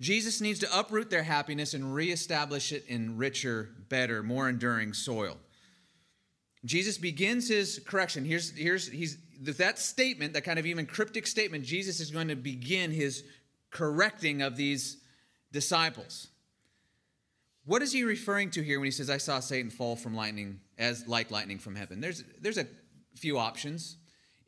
Jesus 0.00 0.40
needs 0.40 0.58
to 0.60 0.78
uproot 0.78 1.10
their 1.10 1.22
happiness 1.22 1.74
and 1.74 1.94
reestablish 1.94 2.72
it 2.72 2.84
in 2.88 3.16
richer, 3.16 3.70
better, 3.88 4.22
more 4.22 4.48
enduring 4.48 4.94
soil. 4.94 5.36
Jesus 6.64 6.98
begins 6.98 7.48
his 7.48 7.80
correction. 7.86 8.24
Here's, 8.24 8.50
here's 8.56 8.88
he's 8.88 9.18
that 9.40 9.78
statement, 9.78 10.34
that 10.34 10.42
kind 10.42 10.58
of 10.58 10.66
even 10.66 10.86
cryptic 10.86 11.26
statement, 11.26 11.64
Jesus 11.64 11.98
is 11.98 12.10
going 12.10 12.28
to 12.28 12.36
begin 12.36 12.92
his 12.92 13.24
correcting 13.70 14.42
of 14.42 14.56
these 14.56 14.98
disciples. 15.50 16.28
What 17.64 17.82
is 17.82 17.92
he 17.92 18.04
referring 18.04 18.50
to 18.50 18.62
here 18.62 18.80
when 18.80 18.86
he 18.86 18.90
says, 18.90 19.10
I 19.10 19.18
saw 19.18 19.40
Satan 19.40 19.70
fall 19.70 19.96
from 19.96 20.14
lightning 20.14 20.60
as 20.78 21.06
like 21.06 21.30
lightning 21.30 21.58
from 21.58 21.76
heaven? 21.76 22.00
There's 22.00 22.24
there's 22.40 22.58
a 22.58 22.66
few 23.14 23.38
options. 23.38 23.96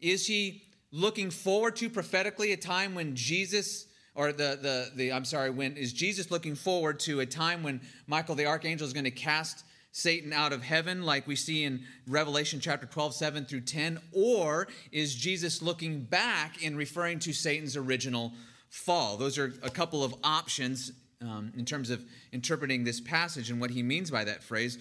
Is 0.00 0.26
he 0.26 0.62
looking 0.90 1.30
forward 1.30 1.76
to 1.76 1.88
prophetically 1.90 2.52
a 2.52 2.56
time 2.56 2.94
when 2.94 3.14
Jesus 3.14 3.86
or 4.14 4.32
the 4.32 4.58
the 4.60 4.90
the 4.96 5.12
I'm 5.12 5.24
sorry, 5.24 5.50
when 5.50 5.76
is 5.76 5.92
Jesus 5.92 6.30
looking 6.30 6.54
forward 6.54 6.98
to 7.00 7.20
a 7.20 7.26
time 7.26 7.62
when 7.62 7.80
Michael 8.06 8.34
the 8.34 8.46
archangel 8.46 8.86
is 8.86 8.92
going 8.92 9.04
to 9.04 9.10
cast 9.10 9.64
Satan 9.96 10.32
out 10.32 10.52
of 10.52 10.60
heaven, 10.60 11.04
like 11.04 11.24
we 11.24 11.36
see 11.36 11.62
in 11.62 11.84
Revelation 12.08 12.58
chapter 12.58 12.84
12, 12.84 13.14
7 13.14 13.44
through 13.44 13.60
10? 13.60 14.00
Or 14.10 14.66
is 14.90 15.14
Jesus 15.14 15.62
looking 15.62 16.00
back 16.00 16.56
and 16.64 16.76
referring 16.76 17.20
to 17.20 17.32
Satan's 17.32 17.76
original 17.76 18.32
fall? 18.68 19.16
Those 19.16 19.38
are 19.38 19.54
a 19.62 19.70
couple 19.70 20.02
of 20.02 20.12
options 20.24 20.90
um, 21.22 21.52
in 21.56 21.64
terms 21.64 21.90
of 21.90 22.04
interpreting 22.32 22.82
this 22.82 23.00
passage 23.00 23.52
and 23.52 23.60
what 23.60 23.70
he 23.70 23.84
means 23.84 24.10
by 24.10 24.24
that 24.24 24.42
phrase. 24.42 24.78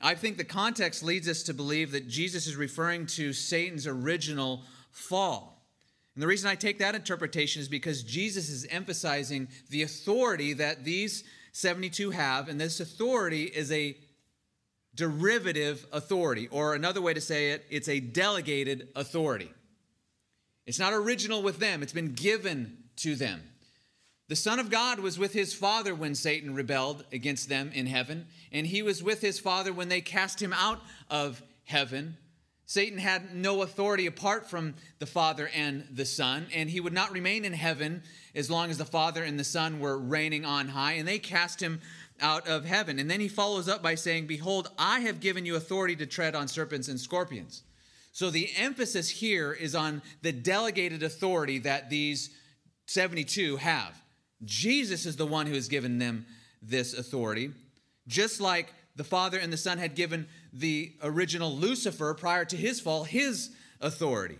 I 0.00 0.14
think 0.14 0.36
the 0.36 0.44
context 0.44 1.02
leads 1.02 1.28
us 1.28 1.42
to 1.42 1.52
believe 1.52 1.90
that 1.90 2.06
Jesus 2.06 2.46
is 2.46 2.54
referring 2.54 3.06
to 3.06 3.32
Satan's 3.32 3.88
original 3.88 4.62
fall. 4.92 5.66
And 6.14 6.22
the 6.22 6.28
reason 6.28 6.48
I 6.48 6.54
take 6.54 6.78
that 6.78 6.94
interpretation 6.94 7.60
is 7.60 7.68
because 7.68 8.04
Jesus 8.04 8.48
is 8.48 8.68
emphasizing 8.70 9.48
the 9.70 9.82
authority 9.82 10.52
that 10.52 10.84
these 10.84 11.24
72 11.50 12.12
have, 12.12 12.48
and 12.48 12.60
this 12.60 12.78
authority 12.78 13.44
is 13.44 13.72
a 13.72 13.96
derivative 14.94 15.86
authority, 15.92 16.48
or 16.50 16.74
another 16.74 17.00
way 17.00 17.14
to 17.14 17.20
say 17.20 17.50
it, 17.50 17.64
it's 17.70 17.88
a 17.88 18.00
delegated 18.00 18.88
authority. 18.94 19.50
It's 20.66 20.78
not 20.78 20.92
original 20.92 21.42
with 21.42 21.58
them, 21.58 21.82
it's 21.82 21.92
been 21.92 22.14
given 22.14 22.78
to 22.96 23.16
them. 23.16 23.42
The 24.28 24.36
Son 24.36 24.58
of 24.58 24.70
God 24.70 25.00
was 25.00 25.18
with 25.18 25.34
his 25.34 25.52
Father 25.52 25.94
when 25.94 26.14
Satan 26.14 26.54
rebelled 26.54 27.04
against 27.12 27.50
them 27.50 27.70
in 27.74 27.86
heaven, 27.86 28.26
and 28.50 28.66
he 28.66 28.82
was 28.82 29.02
with 29.02 29.20
his 29.20 29.38
Father 29.38 29.72
when 29.72 29.90
they 29.90 30.00
cast 30.00 30.40
him 30.40 30.54
out 30.54 30.80
of 31.10 31.42
heaven. 31.64 32.16
Satan 32.66 32.98
had 32.98 33.34
no 33.34 33.60
authority 33.60 34.06
apart 34.06 34.48
from 34.48 34.74
the 34.98 35.06
Father 35.06 35.50
and 35.54 35.86
the 35.92 36.06
Son, 36.06 36.46
and 36.54 36.70
he 36.70 36.80
would 36.80 36.94
not 36.94 37.12
remain 37.12 37.44
in 37.44 37.52
heaven 37.52 38.02
as 38.34 38.50
long 38.50 38.70
as 38.70 38.78
the 38.78 38.86
Father 38.86 39.22
and 39.22 39.38
the 39.38 39.44
Son 39.44 39.78
were 39.78 39.98
reigning 39.98 40.46
on 40.46 40.68
high, 40.68 40.92
and 40.92 41.06
they 41.06 41.18
cast 41.18 41.60
him 41.60 41.82
out 42.20 42.46
of 42.46 42.64
heaven. 42.64 42.98
And 42.98 43.10
then 43.10 43.20
he 43.20 43.28
follows 43.28 43.68
up 43.68 43.82
by 43.82 43.94
saying, 43.94 44.26
Behold, 44.26 44.70
I 44.78 45.00
have 45.00 45.20
given 45.20 45.44
you 45.46 45.56
authority 45.56 45.96
to 45.96 46.06
tread 46.06 46.34
on 46.34 46.48
serpents 46.48 46.88
and 46.88 46.98
scorpions. 46.98 47.62
So 48.12 48.30
the 48.30 48.50
emphasis 48.56 49.10
here 49.10 49.52
is 49.52 49.74
on 49.74 50.00
the 50.22 50.32
delegated 50.32 51.02
authority 51.02 51.58
that 51.60 51.90
these 51.90 52.30
72 52.86 53.56
have. 53.56 54.00
Jesus 54.44 55.06
is 55.06 55.16
the 55.16 55.26
one 55.26 55.46
who 55.46 55.54
has 55.54 55.68
given 55.68 55.98
them 55.98 56.26
this 56.62 56.94
authority, 56.94 57.50
just 58.06 58.40
like 58.40 58.72
the 58.96 59.04
Father 59.04 59.38
and 59.38 59.52
the 59.52 59.56
Son 59.56 59.78
had 59.78 59.94
given 59.94 60.28
the 60.52 60.92
original 61.02 61.54
Lucifer 61.54 62.14
prior 62.14 62.44
to 62.44 62.56
his 62.56 62.80
fall 62.80 63.04
his 63.04 63.50
authority. 63.80 64.38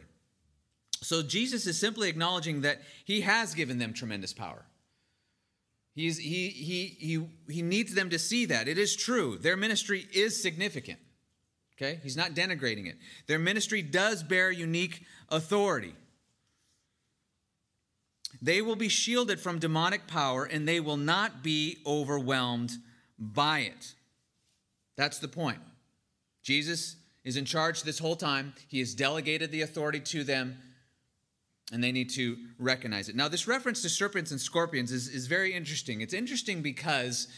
So 1.03 1.23
Jesus 1.23 1.67
is 1.67 1.79
simply 1.79 2.09
acknowledging 2.09 2.63
that 2.63 2.81
he 3.05 3.23
has 3.23 3.55
given 3.55 3.79
them 3.79 3.93
tremendous 3.93 4.33
power. 4.33 4.65
He's, 5.95 6.19
he, 6.19 6.49
he, 6.49 6.87
he, 6.99 7.27
he 7.49 7.63
needs 7.63 7.95
them 7.95 8.11
to 8.11 8.19
see 8.19 8.47
that. 8.47 8.67
It 8.67 8.79
is 8.79 8.97
true. 8.97 9.39
Their 9.39 9.57
ministry 9.57 10.07
is 10.13 10.41
significant. 10.41 10.99
Okay? 11.77 12.01
He's 12.03 12.17
not 12.17 12.35
denigrating 12.35 12.87
it. 12.87 12.97
Their 13.27 13.39
ministry 13.39 13.81
does 13.81 14.23
bear 14.23 14.51
unique 14.51 15.05
authority. 15.29 15.95
They 18.43 18.61
will 18.61 18.77
be 18.77 18.89
shielded 18.89 19.41
from 19.41 19.59
demonic 19.59 20.07
power 20.07 20.45
and 20.45 20.67
they 20.67 20.81
will 20.81 20.97
not 20.97 21.43
be 21.43 21.79
overwhelmed 21.87 22.73
by 23.19 23.61
it. 23.61 23.95
That's 24.97 25.19
the 25.19 25.29
point. 25.29 25.61
Jesus 26.43 26.97
is 27.25 27.37
in 27.37 27.45
charge 27.45 27.83
this 27.83 27.99
whole 27.99 28.17
time. 28.17 28.55
He 28.69 28.81
has 28.81 28.95
delegated 28.95 29.51
the 29.51 29.63
authority 29.63 30.01
to 30.01 30.25
them, 30.25 30.59
and 31.73 31.83
they 31.83 31.93
need 31.93 32.11
to 32.11 32.37
recognize 32.59 33.09
it. 33.09 33.17
Now, 33.17 33.29
this 33.29 33.47
reference 33.47 33.83
to 33.83 33.89
serpents 33.89 34.31
and 34.31 34.41
scorpions 34.41 34.93
is, 34.93 35.09
is 35.09 35.27
very 35.27 35.55
interesting. 35.55 36.01
It's 36.01 36.15
interesting 36.15 36.63
because 36.63 37.29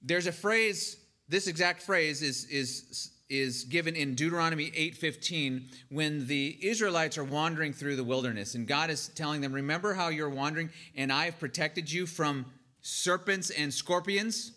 there's 0.00 0.26
a 0.26 0.32
phrase, 0.32 0.96
this 1.28 1.46
exact 1.46 1.82
phrase 1.82 2.22
is, 2.22 2.46
is, 2.46 3.10
is 3.28 3.64
given 3.64 3.94
in 3.94 4.14
Deuteronomy 4.14 4.70
8:15 4.70 5.70
when 5.90 6.26
the 6.26 6.58
Israelites 6.62 7.18
are 7.18 7.24
wandering 7.24 7.72
through 7.72 7.96
the 7.96 8.04
wilderness 8.04 8.54
and 8.54 8.66
God 8.66 8.90
is 8.90 9.08
telling 9.08 9.42
them, 9.42 9.52
"Remember 9.52 9.92
how 9.94 10.08
you're 10.08 10.30
wandering 10.30 10.70
and 10.94 11.12
I 11.12 11.26
have 11.26 11.38
protected 11.38 11.92
you 11.92 12.06
from 12.06 12.46
serpents 12.80 13.50
and 13.50 13.72
scorpions?" 13.72 14.52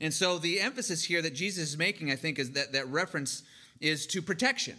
And 0.00 0.12
so 0.12 0.38
the 0.38 0.60
emphasis 0.60 1.04
here 1.04 1.22
that 1.22 1.34
Jesus 1.34 1.70
is 1.70 1.78
making, 1.78 2.10
I 2.10 2.16
think, 2.16 2.38
is 2.38 2.52
that 2.52 2.72
that 2.72 2.88
reference 2.88 3.44
is 3.80 4.06
to 4.08 4.20
protection. 4.20 4.76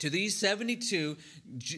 To 0.00 0.10
these 0.10 0.36
72, 0.36 1.16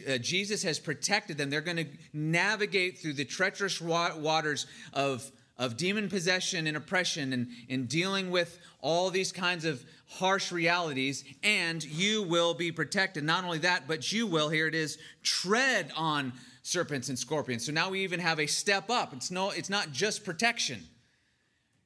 uh, 0.07 0.17
Jesus 0.17 0.63
has 0.63 0.79
protected 0.79 1.37
them. 1.37 1.49
They're 1.49 1.61
going 1.61 1.77
to 1.77 1.87
navigate 2.13 2.99
through 2.99 3.13
the 3.13 3.25
treacherous 3.25 3.81
waters 3.81 4.67
of, 4.93 5.29
of 5.57 5.77
demon 5.77 6.09
possession 6.09 6.67
and 6.67 6.77
oppression 6.77 7.33
and, 7.33 7.47
and 7.69 7.87
dealing 7.89 8.31
with 8.31 8.59
all 8.79 9.09
these 9.09 9.31
kinds 9.31 9.65
of 9.65 9.83
harsh 10.07 10.51
realities, 10.51 11.23
and 11.43 11.83
you 11.83 12.23
will 12.23 12.53
be 12.53 12.71
protected. 12.71 13.23
Not 13.23 13.43
only 13.43 13.59
that, 13.59 13.87
but 13.87 14.11
you 14.11 14.27
will, 14.27 14.49
here 14.49 14.67
it 14.67 14.75
is, 14.75 14.97
tread 15.23 15.91
on 15.95 16.33
serpents 16.63 17.09
and 17.09 17.17
scorpions. 17.17 17.65
So 17.65 17.71
now 17.71 17.89
we 17.89 18.01
even 18.01 18.19
have 18.19 18.39
a 18.39 18.47
step 18.47 18.89
up. 18.89 19.13
It's, 19.13 19.31
no, 19.31 19.51
it's 19.51 19.69
not 19.69 19.91
just 19.91 20.23
protection 20.25 20.81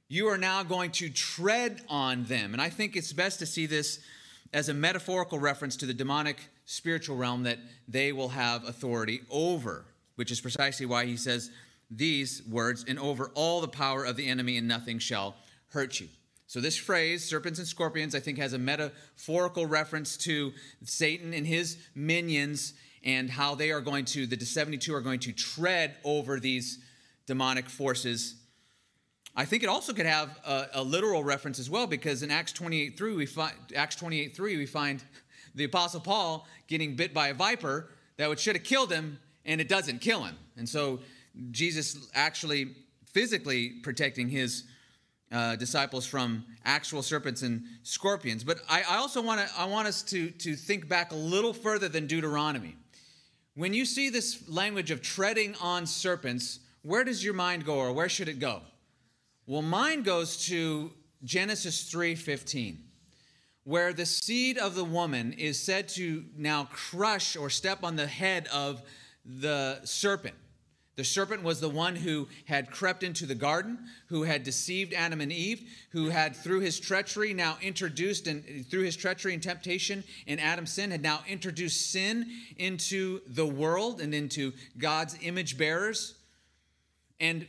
you 0.07 0.27
are 0.27 0.37
now 0.37 0.63
going 0.63 0.91
to 0.91 1.09
tread 1.09 1.81
on 1.89 2.25
them. 2.25 2.53
And 2.53 2.61
I 2.61 2.69
think 2.69 2.95
it's 2.95 3.11
best 3.13 3.39
to 3.39 3.45
see 3.45 3.65
this 3.65 3.99
as 4.53 4.69
a 4.69 4.73
metaphorical 4.73 5.39
reference 5.39 5.75
to 5.77 5.86
the 5.86 5.93
demonic 5.93 6.38
spiritual 6.65 7.17
realm 7.17 7.43
that 7.43 7.60
they 7.88 8.12
will 8.12 8.29
have 8.29 8.67
authority 8.67 9.21
over, 9.29 9.86
which 10.15 10.31
is 10.31 10.41
precisely 10.41 10.86
why 10.86 11.05
he 11.05 11.17
says 11.17 11.51
these 11.91 12.41
words 12.49 12.86
and 12.88 12.99
over 12.99 13.31
all 13.36 13.62
the 13.62 13.67
power 13.67 14.05
of 14.05 14.15
the 14.15 14.27
enemy, 14.27 14.58
and 14.58 14.67
nothing 14.67 14.99
shall 14.99 15.36
hurt 15.69 15.99
you. 15.99 16.08
So, 16.47 16.62
this 16.62 16.77
phrase, 16.77 17.27
serpents 17.27 17.60
and 17.60 17.67
scorpions, 17.67 18.13
I 18.15 18.19
think 18.19 18.38
has 18.38 18.53
a 18.53 18.60
metaphorical 18.60 19.65
reference 19.65 20.15
to 20.17 20.53
Satan 20.84 21.34
and 21.34 21.45
his 21.45 21.77
minions 21.95 22.73
and 23.03 23.29
how 23.29 23.55
they 23.55 23.71
are 23.71 23.81
going 23.81 24.05
to, 24.05 24.25
the 24.25 24.38
72 24.43 24.93
are 24.93 25.01
going 25.01 25.19
to 25.21 25.31
tread 25.31 25.95
over 26.03 26.39
these 26.39 26.79
demonic 27.27 27.69
forces 27.69 28.36
I 29.35 29.45
think 29.45 29.63
it 29.63 29.69
also 29.69 29.93
could 29.93 30.05
have 30.05 30.39
a, 30.45 30.67
a 30.75 30.83
literal 30.83 31.23
reference 31.23 31.59
as 31.59 31.69
well, 31.69 31.87
because 31.87 32.23
in 32.23 32.31
Acts 32.31 32.53
28 32.53 32.97
3, 32.97 33.15
we 33.15 33.25
find 33.25 33.53
Acts 33.75 33.95
28 33.97 34.35
3, 34.35 34.57
we 34.57 34.65
find 34.65 35.03
the 35.55 35.65
Apostle 35.65 35.99
Paul 35.99 36.47
getting 36.67 36.95
bit 36.95 37.13
by 37.13 37.29
a 37.29 37.33
viper 37.33 37.89
that 38.17 38.29
would 38.29 38.39
should 38.39 38.55
have 38.55 38.63
killed 38.63 38.91
him, 38.91 39.19
and 39.45 39.59
it 39.59 39.67
doesn't 39.67 39.99
kill 39.99 40.23
him. 40.23 40.35
And 40.57 40.67
so 40.67 40.99
Jesus 41.51 42.09
actually 42.13 42.75
physically 43.11 43.69
protecting 43.83 44.29
his 44.29 44.63
uh, 45.31 45.55
disciples 45.57 46.05
from 46.05 46.45
actual 46.63 47.01
serpents 47.01 47.41
and 47.41 47.63
scorpions. 47.83 48.43
But 48.43 48.59
I, 48.69 48.83
I 48.89 48.97
also 48.97 49.21
want 49.21 49.45
to 49.45 49.59
I 49.59 49.65
want 49.65 49.87
us 49.87 50.01
to 50.03 50.29
to 50.29 50.55
think 50.55 50.87
back 50.87 51.11
a 51.11 51.15
little 51.15 51.53
further 51.53 51.89
than 51.89 52.07
Deuteronomy. 52.07 52.77
When 53.55 53.73
you 53.73 53.85
see 53.85 54.09
this 54.09 54.47
language 54.47 54.91
of 54.91 55.01
treading 55.01 55.55
on 55.61 55.85
serpents, 55.85 56.59
where 56.83 57.03
does 57.03 57.23
your 57.23 57.33
mind 57.33 57.65
go, 57.65 57.77
or 57.77 57.91
where 57.93 58.09
should 58.09 58.29
it 58.29 58.39
go? 58.39 58.61
Well, 59.47 59.62
mine 59.62 60.01
goes 60.01 60.45
to 60.47 60.91
Genesis 61.23 61.84
3:15, 61.91 62.79
where 63.63 63.93
the 63.93 64.05
seed 64.05 64.58
of 64.58 64.73
the 64.73 64.84
woman 64.84 65.34
is 65.34 65.60
said 65.60 65.88
to 65.89 66.25
now 66.36 66.65
crush 66.65 67.36
or 67.36 67.51
step 67.51 67.84
on 67.84 67.95
the 67.95 68.08
head 68.08 68.47
of 68.47 68.81
the 69.23 69.81
serpent. 69.86 70.36
The 70.95 71.03
serpent 71.03 71.43
was 71.43 71.60
the 71.60 71.69
one 71.69 71.95
who 71.95 72.27
had 72.45 72.71
crept 72.71 73.03
into 73.03 73.27
the 73.27 73.36
garden, 73.36 73.77
who 74.08 74.23
had 74.23 74.43
deceived 74.43 74.93
Adam 74.93 75.21
and 75.21 75.31
Eve, 75.31 75.69
who 75.91 76.10
had, 76.10 76.36
through 76.36 76.62
his 76.62 76.79
treachery, 76.79 77.34
now 77.34 77.60
introduced, 77.62 78.25
and 78.25 78.65
through 78.67 78.84
his 78.84 78.95
treachery 78.95 79.34
and 79.36 79.43
temptation 79.43 80.03
in 80.25 80.39
Adam's 80.39 80.71
sin, 80.71 80.89
had 80.89 81.01
now 81.03 81.23
introduced 81.27 81.91
sin 81.91 82.31
into 82.58 83.21
the 83.27 83.45
world 83.45 84.01
and 84.01 84.15
into 84.15 84.53
God's 84.77 85.17
image 85.21 85.58
bearers. 85.58 86.15
And 87.19 87.45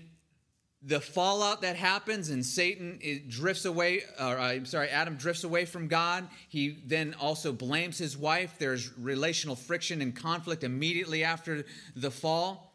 the 0.83 1.01
fallout 1.01 1.63
that 1.63 1.75
happens 1.77 2.31
and 2.31 2.45
Satan 2.45 2.99
it 3.01 3.29
drifts 3.29 3.65
away, 3.65 4.03
or 4.21 4.39
I'm 4.39 4.67
sorry, 4.67 4.89
Adam 4.89 5.17
drifts 5.17 5.43
away 5.43 5.65
from 5.65 5.89
God. 5.89 6.29
He 6.49 6.79
then 6.87 7.15
also 7.21 7.53
blames 7.53 7.99
his 7.99 8.17
wife. 8.17 8.55
There's 8.59 8.97
relational 8.99 9.57
friction 9.57 10.01
and 10.01 10.15
conflict 10.15 10.63
immediately 10.63 11.25
after 11.25 11.65
the 11.97 12.11
fall. 12.11 12.75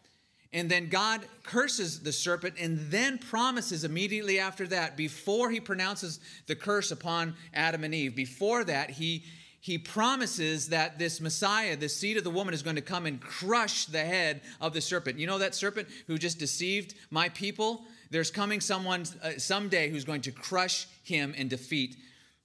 And 0.54 0.70
then 0.70 0.90
God 0.90 1.22
curses 1.44 2.02
the 2.02 2.12
serpent 2.12 2.56
and 2.60 2.92
then 2.92 3.18
promises 3.18 3.86
immediately 3.86 4.40
after 4.40 4.68
that, 4.68 4.98
before 4.98 5.50
he 5.50 5.62
pronounces 5.62 6.20
the 6.48 6.56
curse 6.56 6.92
upon 6.92 7.36
Adam 7.54 7.86
and 7.86 7.96
Eve, 7.96 8.16
before 8.16 8.66
that, 8.66 8.90
he, 8.90 9.24
he 9.62 9.78
promises 9.78 10.68
that 10.68 11.00
this 11.00 11.22
Messiah, 11.22 11.78
the 11.78 11.88
seed 11.88 12.18
of 12.18 12.26
the 12.26 12.30
woman, 12.30 12.54
is 12.54 12.64
going 12.64 12.76
to 12.76 12.82
come 12.82 13.06
and 13.06 13.22
crush 13.22 13.86
the 13.86 14.04
head 14.04 14.42
of 14.60 14.74
the 14.74 14.82
serpent. 14.82 15.18
You 15.18 15.28
know 15.28 15.38
that 15.38 15.56
serpent 15.56 15.88
who 16.08 16.18
just 16.18 16.38
deceived 16.38 16.96
my 17.10 17.30
people? 17.30 17.86
There's 18.12 18.30
coming 18.30 18.60
someone 18.60 19.06
uh, 19.24 19.32
someday 19.38 19.90
who's 19.90 20.06
going 20.06 20.22
to 20.22 20.32
crush 20.32 20.86
him 21.04 21.34
and 21.38 21.50
defeat 21.50 21.96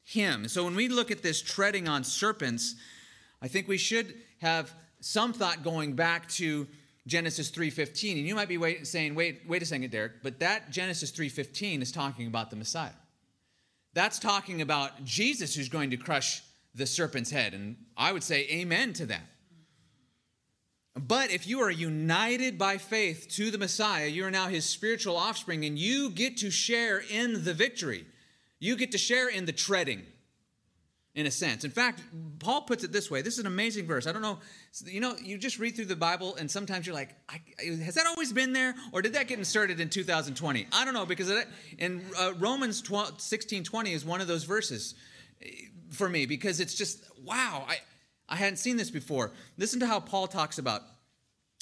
him. 0.05 0.48
So 0.48 0.64
when 0.64 0.76
we 0.76 0.88
look 0.88 1.11
at 1.11 1.22
this 1.22 1.42
treading 1.42 1.88
on 1.88 2.05
serpents, 2.05 2.76
I 3.42 3.48
think 3.48 3.66
we 3.66 3.76
should 3.76 4.14
have 4.40 4.72
some 5.00 5.33
thought 5.33 5.64
going 5.64 5.94
back 5.94 6.29
to 6.31 6.68
Genesis 7.09 7.50
3:15. 7.50 8.18
And 8.18 8.26
you 8.26 8.35
might 8.35 8.48
be 8.48 8.59
wait, 8.59 8.87
saying, 8.87 9.14
"Wait, 9.16 9.42
wait 9.46 9.61
a 9.61 9.66
second, 9.66 9.90
Derek, 9.90 10.22
but 10.22 10.38
that 10.38 10.70
Genesis 10.70 11.11
3:15 11.11 11.83
is 11.83 11.90
talking 11.90 12.29
about 12.29 12.50
the 12.50 12.57
Messiah. 12.57 12.94
That's 13.92 14.18
talking 14.18 14.62
about 14.62 15.05
Jesus 15.05 15.55
who's 15.55 15.68
going 15.68 15.90
to 15.90 15.96
crush 15.96 16.42
the 16.74 16.87
serpent's 16.87 17.31
head." 17.31 17.55
And 17.55 17.76
I 17.96 18.12
would 18.12 18.22
say 18.22 18.48
amen 18.50 18.92
to 18.94 19.07
that. 19.07 19.36
But 20.97 21.31
if 21.31 21.47
you 21.47 21.61
are 21.61 21.71
united 21.71 22.57
by 22.57 22.79
faith 22.79 23.29
to 23.33 23.51
the 23.51 23.59
Messiah, 23.59 24.07
you 24.07 24.25
are 24.25 24.31
now 24.31 24.49
his 24.49 24.65
spiritual 24.65 25.17
offspring 25.17 25.65
and 25.67 25.79
you 25.79 26.09
get 26.09 26.39
to 26.39 26.51
share 26.51 27.03
in 27.11 27.45
the 27.45 27.53
victory. 27.53 28.07
You 28.59 28.77
get 28.77 28.93
to 28.93 28.99
share 28.99 29.29
in 29.29 29.45
the 29.45 29.53
treading, 29.53 30.05
in 31.15 31.27
a 31.27 31.31
sense. 31.31 31.65
In 31.65 31.71
fact, 31.71 32.01
Paul 32.39 32.63
puts 32.63 32.83
it 32.83 32.93
this 32.93 33.11
way. 33.11 33.21
This 33.21 33.35
is 33.35 33.41
an 33.41 33.47
amazing 33.47 33.87
verse. 33.87 34.07
I 34.07 34.13
don't 34.13 34.23
know, 34.23 34.39
you 34.87 35.01
know, 35.01 35.15
you 35.23 35.37
just 35.37 35.59
read 35.59 35.77
through 35.77 35.85
the 35.85 35.97
Bible 35.97 36.35
and 36.37 36.51
sometimes 36.51 36.87
you're 36.87 36.95
like, 36.95 37.15
has 37.59 37.95
that 37.95 38.07
always 38.07 38.33
been 38.33 38.55
there 38.55 38.75
or 38.93 39.03
did 39.03 39.13
that 39.13 39.29
get 39.29 39.39
inserted 39.39 39.81
in 39.81 39.91
2020? 39.91 40.67
I 40.73 40.85
don't 40.87 40.95
know 40.95 41.05
because 41.05 41.31
in 41.77 42.07
uh, 42.19 42.33
Romans 42.39 42.81
12, 42.81 43.21
16 43.21 43.65
20 43.65 43.93
is 43.93 44.03
one 44.03 44.23
of 44.23 44.29
those 44.29 44.45
verses 44.45 44.95
eh, 45.43 45.49
for 45.91 46.09
me 46.09 46.25
because 46.25 46.59
it's 46.59 46.75
just, 46.75 47.05
wow. 47.23 47.67
I, 47.69 47.81
I 48.29 48.37
hadn't 48.37 48.57
seen 48.57 48.77
this 48.77 48.91
before. 48.91 49.33
Listen 49.57 49.81
to 49.81 49.87
how 49.87 50.01
Paul 50.01 50.27
talks 50.27 50.59
about 50.59 50.83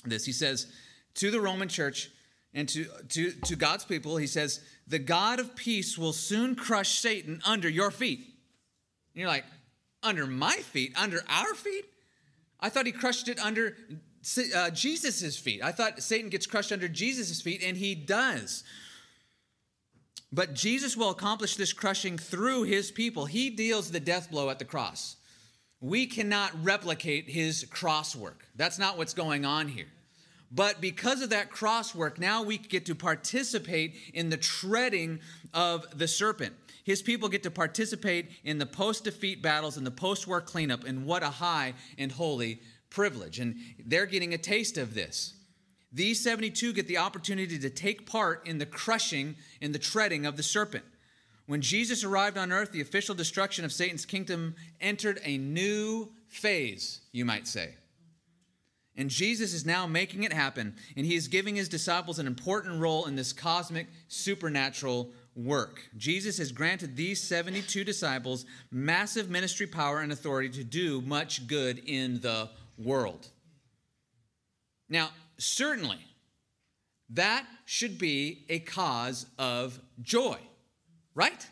this. 0.04 0.24
He 0.24 0.32
says, 0.32 0.66
to 1.14 1.30
the 1.30 1.40
Roman 1.40 1.68
church 1.68 2.10
and 2.52 2.68
to, 2.70 2.86
to, 3.10 3.32
to 3.32 3.56
God's 3.56 3.84
people, 3.84 4.16
he 4.16 4.26
says, 4.26 4.60
the 4.86 4.98
God 4.98 5.40
of 5.40 5.56
peace 5.56 5.98
will 5.98 6.12
soon 6.12 6.54
crush 6.54 6.98
Satan 6.98 7.40
under 7.44 7.68
your 7.68 7.90
feet. 7.90 8.18
And 8.18 9.20
you're 9.20 9.28
like, 9.28 9.44
under 10.02 10.26
my 10.26 10.56
feet? 10.56 10.92
Under 10.96 11.20
our 11.28 11.54
feet? 11.54 11.84
I 12.60 12.68
thought 12.68 12.86
he 12.86 12.92
crushed 12.92 13.28
it 13.28 13.38
under 13.38 13.76
uh, 14.54 14.70
Jesus' 14.70 15.38
feet. 15.38 15.62
I 15.62 15.72
thought 15.72 16.02
Satan 16.02 16.30
gets 16.30 16.46
crushed 16.46 16.72
under 16.72 16.88
Jesus' 16.88 17.40
feet, 17.40 17.62
and 17.62 17.76
he 17.76 17.94
does. 17.94 18.64
But 20.32 20.54
Jesus 20.54 20.96
will 20.96 21.10
accomplish 21.10 21.56
this 21.56 21.72
crushing 21.72 22.18
through 22.18 22.64
his 22.64 22.90
people. 22.90 23.26
He 23.26 23.50
deals 23.50 23.90
the 23.90 24.00
death 24.00 24.30
blow 24.30 24.50
at 24.50 24.58
the 24.58 24.64
cross. 24.64 25.16
We 25.84 26.06
cannot 26.06 26.50
replicate 26.64 27.28
his 27.28 27.66
cross 27.68 28.16
work. 28.16 28.46
That's 28.56 28.78
not 28.78 28.96
what's 28.96 29.12
going 29.12 29.44
on 29.44 29.68
here. 29.68 29.88
But 30.50 30.80
because 30.80 31.20
of 31.20 31.28
that 31.28 31.50
cross 31.50 31.94
work, 31.94 32.18
now 32.18 32.42
we 32.42 32.56
get 32.56 32.86
to 32.86 32.94
participate 32.94 33.94
in 34.14 34.30
the 34.30 34.38
treading 34.38 35.20
of 35.52 35.86
the 35.94 36.08
serpent. 36.08 36.54
His 36.84 37.02
people 37.02 37.28
get 37.28 37.42
to 37.42 37.50
participate 37.50 38.30
in 38.44 38.56
the 38.56 38.64
post 38.64 39.04
defeat 39.04 39.42
battles 39.42 39.76
and 39.76 39.86
the 39.86 39.90
post 39.90 40.26
war 40.26 40.40
cleanup, 40.40 40.84
and 40.84 41.04
what 41.04 41.22
a 41.22 41.28
high 41.28 41.74
and 41.98 42.10
holy 42.10 42.62
privilege. 42.88 43.38
And 43.38 43.56
they're 43.84 44.06
getting 44.06 44.32
a 44.32 44.38
taste 44.38 44.78
of 44.78 44.94
this. 44.94 45.34
These 45.92 46.24
72 46.24 46.72
get 46.72 46.88
the 46.88 46.96
opportunity 46.96 47.58
to 47.58 47.68
take 47.68 48.10
part 48.10 48.46
in 48.46 48.56
the 48.56 48.64
crushing 48.64 49.36
and 49.60 49.74
the 49.74 49.78
treading 49.78 50.24
of 50.24 50.38
the 50.38 50.42
serpent. 50.42 50.84
When 51.46 51.60
Jesus 51.60 52.04
arrived 52.04 52.38
on 52.38 52.52
earth, 52.52 52.72
the 52.72 52.80
official 52.80 53.14
destruction 53.14 53.64
of 53.64 53.72
Satan's 53.72 54.06
kingdom 54.06 54.54
entered 54.80 55.20
a 55.24 55.36
new 55.38 56.10
phase, 56.28 57.00
you 57.12 57.24
might 57.24 57.46
say. 57.46 57.74
And 58.96 59.10
Jesus 59.10 59.52
is 59.52 59.66
now 59.66 59.86
making 59.86 60.22
it 60.22 60.32
happen, 60.32 60.76
and 60.96 61.04
he 61.04 61.16
is 61.16 61.28
giving 61.28 61.56
his 61.56 61.68
disciples 61.68 62.18
an 62.18 62.26
important 62.26 62.80
role 62.80 63.06
in 63.06 63.16
this 63.16 63.32
cosmic, 63.32 63.88
supernatural 64.06 65.10
work. 65.34 65.80
Jesus 65.96 66.38
has 66.38 66.52
granted 66.52 66.96
these 66.96 67.20
72 67.20 67.82
disciples 67.82 68.46
massive 68.70 69.28
ministry 69.28 69.66
power 69.66 70.00
and 70.00 70.12
authority 70.12 70.48
to 70.50 70.64
do 70.64 71.00
much 71.00 71.46
good 71.48 71.82
in 71.86 72.20
the 72.20 72.48
world. 72.78 73.28
Now, 74.88 75.10
certainly, 75.38 75.98
that 77.10 77.46
should 77.64 77.98
be 77.98 78.44
a 78.48 78.60
cause 78.60 79.26
of 79.38 79.80
joy, 80.02 80.38
right? 81.14 81.46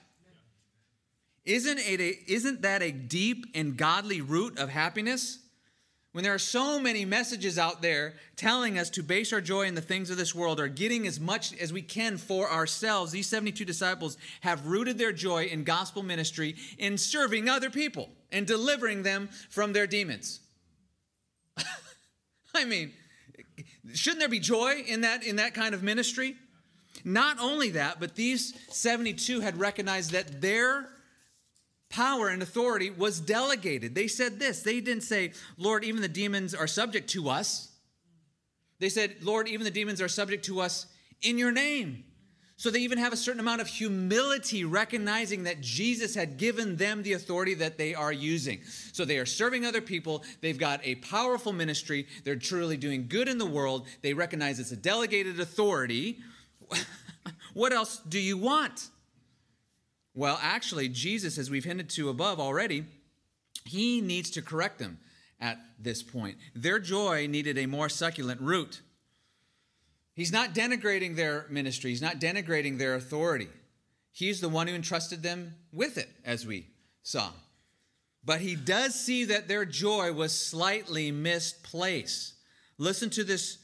Isn't, 1.45 1.79
it 1.79 2.01
a, 2.01 2.33
isn't 2.33 2.63
that 2.63 2.83
a 2.83 2.93
deep 2.93 3.47
and 3.55 3.77
godly 3.77 4.21
root 4.21 4.59
of 4.59 4.69
happiness? 4.69 5.39
When 6.13 6.25
there 6.25 6.35
are 6.35 6.39
so 6.39 6.79
many 6.79 7.07
messages 7.07 7.59
out 7.59 7.81
there 7.81 8.15
telling 8.37 8.79
us 8.79 8.91
to 8.91 9.03
base 9.03 9.33
our 9.33 9.41
joy 9.41 9.63
in 9.63 9.75
the 9.75 9.81
things 9.81 10.11
of 10.11 10.19
this 10.19 10.35
world 10.35 10.61
or 10.61 10.69
getting 10.69 11.07
as 11.07 11.19
much 11.19 11.59
as 11.59 11.73
we 11.73 11.81
can 11.81 12.19
for 12.19 12.51
ourselves, 12.51 13.13
these 13.13 13.27
72 13.27 13.65
disciples 13.65 14.19
have 14.43 14.67
rooted 14.67 14.99
their 14.99 15.13
joy 15.13 15.45
in 15.45 15.65
gospel 15.65 16.03
ministry 16.03 16.57
in 16.77 16.99
serving 16.99 17.49
other 17.49 17.71
people 17.71 18.11
and 18.31 18.47
delivering 18.47 19.03
them 19.03 19.31
from 19.49 19.73
their 19.73 19.87
demons. 19.87 20.41
I 22.55 22.67
mean, 22.67 22.93
shouldn't 23.95 24.21
there 24.21 24.29
be 24.29 24.39
joy 24.39 24.85
in 24.87 25.01
that 25.01 25.25
in 25.25 25.37
that 25.37 25.55
kind 25.55 25.75
of 25.75 25.83
ministry? 25.83 26.37
Not 27.05 27.39
only 27.41 27.71
that, 27.71 28.01
but 28.01 28.15
these 28.15 28.55
72 28.69 29.41
had 29.41 29.59
recognized 29.59 30.13
that 30.13 30.41
their 30.41 30.89
power 31.89 32.29
and 32.29 32.43
authority 32.43 32.91
was 32.91 33.21
delegated. 33.21 33.95
They 33.95 34.09
said 34.09 34.39
this 34.39 34.63
they 34.63 34.81
didn't 34.81 35.03
say, 35.03 35.33
Lord, 35.57 35.85
even 35.85 36.01
the 36.01 36.09
demons 36.09 36.55
are 36.55 36.67
subject 36.67 37.11
to 37.11 37.29
us. 37.29 37.71
They 38.79 38.89
said, 38.89 39.17
Lord, 39.23 39.47
even 39.47 39.65
the 39.65 39.71
demons 39.71 40.01
are 40.01 40.09
subject 40.09 40.45
to 40.47 40.61
us 40.61 40.87
in 41.21 41.39
your 41.39 41.53
name. 41.53 42.05
So 42.57 42.71
they 42.71 42.81
even 42.81 42.99
have 42.99 43.13
a 43.13 43.17
certain 43.17 43.41
amount 43.41 43.61
of 43.61 43.67
humility, 43.67 44.65
recognizing 44.65 45.45
that 45.45 45.61
Jesus 45.61 46.15
had 46.15 46.37
given 46.37 46.77
them 46.77 47.03
the 47.03 47.15
authority 47.15 47.55
that 47.55 47.77
they 47.77 47.93
are 47.95 48.13
using. 48.13 48.61
So 48.93 49.05
they 49.05 49.19
are 49.19 49.27
serving 49.27 49.67
other 49.67 49.81
people. 49.81 50.23
They've 50.41 50.59
got 50.59 50.81
a 50.85 50.95
powerful 50.97 51.53
ministry. 51.53 52.07
They're 52.23 52.37
truly 52.37 52.77
doing 52.77 53.07
good 53.09 53.27
in 53.27 53.39
the 53.39 53.47
world. 53.47 53.87
They 54.03 54.15
recognize 54.15 54.61
it's 54.61 54.71
a 54.71 54.77
delegated 54.77 55.41
authority. 55.41 56.21
what 57.55 57.73
else 57.73 57.99
do 58.09 58.19
you 58.19 58.37
want? 58.37 58.89
Well, 60.15 60.39
actually, 60.43 60.89
Jesus, 60.89 61.39
as 61.39 61.51
we've 61.51 61.65
hinted 61.65 61.89
to 61.91 62.09
above 62.09 62.39
already, 62.39 62.85
he 63.65 64.01
needs 64.01 64.31
to 64.31 64.43
correct 64.43 64.79
them 64.79 64.99
at 65.41 65.59
this 65.79 66.03
point. 66.03 66.37
Their 66.55 66.79
joy 66.79 67.27
needed 67.27 67.59
a 67.59 67.67
more 67.67 67.89
succulent 67.89 68.41
root. 68.41 68.81
He's 70.15 70.33
not 70.33 70.55
denigrating 70.55 71.17
their 71.17 71.47
ministry, 71.49 71.91
he's 71.91 72.03
not 72.03 72.21
denigrating 72.21 72.79
their 72.79 72.95
authority. 72.95 73.49
He's 74.15 74.43
the 74.43 74.49
one 74.51 74.67
who 74.67 74.75
entrusted 74.75 75.23
them 75.23 75.55
with 75.73 75.97
it, 75.97 76.11
as 76.25 76.47
we 76.47 76.67
saw. 77.03 77.31
But 78.23 78.41
he 78.41 78.55
does 78.55 78.95
see 78.95 79.25
that 79.25 79.49
their 79.49 79.65
joy 79.65 80.13
was 80.13 80.39
slightly 80.39 81.11
misplaced. 81.11 82.35
Listen 82.77 83.09
to 83.11 83.25
this 83.25 83.59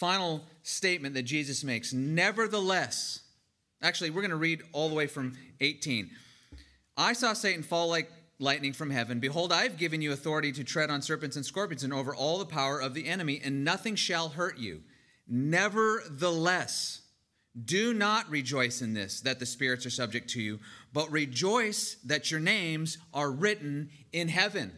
final 0.00 0.44
statement 0.64 1.14
that 1.14 1.22
Jesus 1.22 1.62
makes. 1.62 1.92
Nevertheless, 1.92 3.20
Actually, 3.82 4.10
we're 4.10 4.20
going 4.20 4.30
to 4.30 4.36
read 4.36 4.62
all 4.72 4.88
the 4.88 4.94
way 4.94 5.06
from 5.06 5.36
18. 5.60 6.10
I 6.96 7.14
saw 7.14 7.32
Satan 7.32 7.62
fall 7.62 7.88
like 7.88 8.10
lightning 8.38 8.72
from 8.72 8.90
heaven. 8.90 9.20
Behold, 9.20 9.52
I 9.52 9.62
have 9.62 9.78
given 9.78 10.02
you 10.02 10.12
authority 10.12 10.52
to 10.52 10.64
tread 10.64 10.90
on 10.90 11.00
serpents 11.00 11.36
and 11.36 11.44
scorpions 11.44 11.82
and 11.82 11.92
over 11.92 12.14
all 12.14 12.38
the 12.38 12.46
power 12.46 12.80
of 12.80 12.94
the 12.94 13.06
enemy, 13.06 13.40
and 13.42 13.64
nothing 13.64 13.94
shall 13.94 14.30
hurt 14.30 14.58
you. 14.58 14.82
Nevertheless, 15.26 17.02
do 17.64 17.94
not 17.94 18.28
rejoice 18.28 18.82
in 18.82 18.92
this, 18.92 19.20
that 19.22 19.38
the 19.38 19.46
spirits 19.46 19.86
are 19.86 19.90
subject 19.90 20.28
to 20.30 20.42
you, 20.42 20.60
but 20.92 21.10
rejoice 21.10 21.96
that 22.04 22.30
your 22.30 22.40
names 22.40 22.98
are 23.14 23.30
written 23.30 23.90
in 24.12 24.28
heaven. 24.28 24.72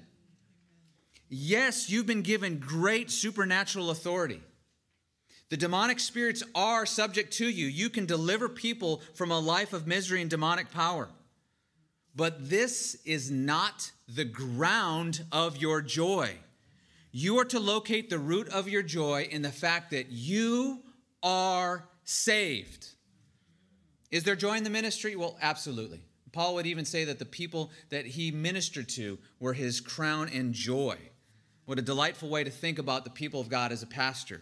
Yes, 1.29 1.91
you've 1.91 2.07
been 2.07 2.23
given 2.23 2.59
great 2.59 3.11
supernatural 3.11 3.91
authority. 3.91 4.43
The 5.53 5.59
demonic 5.59 6.01
spirits 6.01 6.43
are 6.55 6.87
subject 6.87 7.35
to 7.35 7.47
you. 7.47 7.67
You 7.67 7.91
can 7.91 8.07
deliver 8.07 8.49
people 8.49 9.03
from 9.13 9.31
a 9.31 9.39
life 9.39 9.75
of 9.75 9.87
misery 9.87 10.23
and 10.23 10.31
demonic 10.31 10.71
power. 10.71 11.11
But 12.17 12.49
this 12.49 12.95
is 13.05 13.31
not 13.31 13.93
the 14.09 14.25
ground 14.25 15.27
of 15.31 15.59
your 15.59 15.83
joy. 15.83 16.37
You 17.11 17.39
are 17.39 17.45
to 17.45 17.61
locate 17.61 18.09
the 18.09 18.19
root 18.19 18.49
of 18.49 18.67
your 18.67 18.83
joy 18.83 19.29
in 19.31 19.43
the 19.43 19.53
fact 19.53 19.91
that 19.91 20.11
you 20.11 20.81
are 21.23 21.85
saved. 22.05 22.89
Is 24.11 24.25
there 24.25 24.37
joy 24.37 24.57
in 24.57 24.65
the 24.65 24.71
ministry? 24.71 25.17
Well, 25.17 25.37
absolutely. 25.43 26.01
Paul 26.33 26.55
would 26.55 26.67
even 26.67 26.87
say 26.87 27.05
that 27.05 27.19
the 27.19 27.27
people 27.27 27.71
that 27.91 28.07
he 28.07 28.31
ministered 28.31 28.89
to 28.89 29.19
were 29.39 29.53
his 29.53 29.83
crown 29.83 30.31
and 30.33 30.55
joy. 30.55 30.97
What 31.67 31.79
a 31.79 31.83
delightful 31.83 32.31
way 32.31 32.43
to 32.43 32.51
think 32.51 32.79
about 32.79 33.05
the 33.05 33.11
people 33.11 33.43
of 33.43 33.51
God 33.51 33.71
as 33.71 33.83
a 33.83 33.87
pastor. 33.87 34.41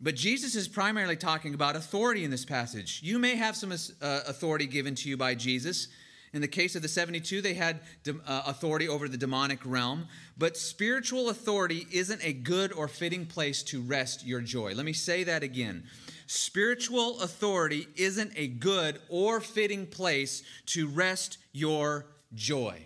But 0.00 0.14
Jesus 0.14 0.54
is 0.54 0.68
primarily 0.68 1.16
talking 1.16 1.54
about 1.54 1.74
authority 1.74 2.24
in 2.24 2.30
this 2.30 2.44
passage. 2.44 3.00
You 3.02 3.18
may 3.18 3.34
have 3.34 3.56
some 3.56 3.72
uh, 3.72 4.20
authority 4.26 4.66
given 4.66 4.94
to 4.96 5.08
you 5.08 5.16
by 5.16 5.34
Jesus. 5.34 5.88
In 6.32 6.40
the 6.40 6.48
case 6.48 6.76
of 6.76 6.82
the 6.82 6.88
72, 6.88 7.40
they 7.40 7.54
had 7.54 7.80
uh, 8.06 8.42
authority 8.46 8.86
over 8.86 9.08
the 9.08 9.16
demonic 9.16 9.60
realm. 9.64 10.06
But 10.36 10.56
spiritual 10.56 11.30
authority 11.30 11.86
isn't 11.90 12.20
a 12.22 12.32
good 12.32 12.72
or 12.72 12.86
fitting 12.86 13.26
place 13.26 13.62
to 13.64 13.80
rest 13.80 14.24
your 14.24 14.40
joy. 14.40 14.74
Let 14.74 14.86
me 14.86 14.92
say 14.92 15.24
that 15.24 15.42
again. 15.42 15.84
Spiritual 16.26 17.20
authority 17.20 17.88
isn't 17.96 18.32
a 18.36 18.46
good 18.46 19.00
or 19.08 19.40
fitting 19.40 19.86
place 19.86 20.42
to 20.66 20.86
rest 20.86 21.38
your 21.52 22.06
joy. 22.34 22.82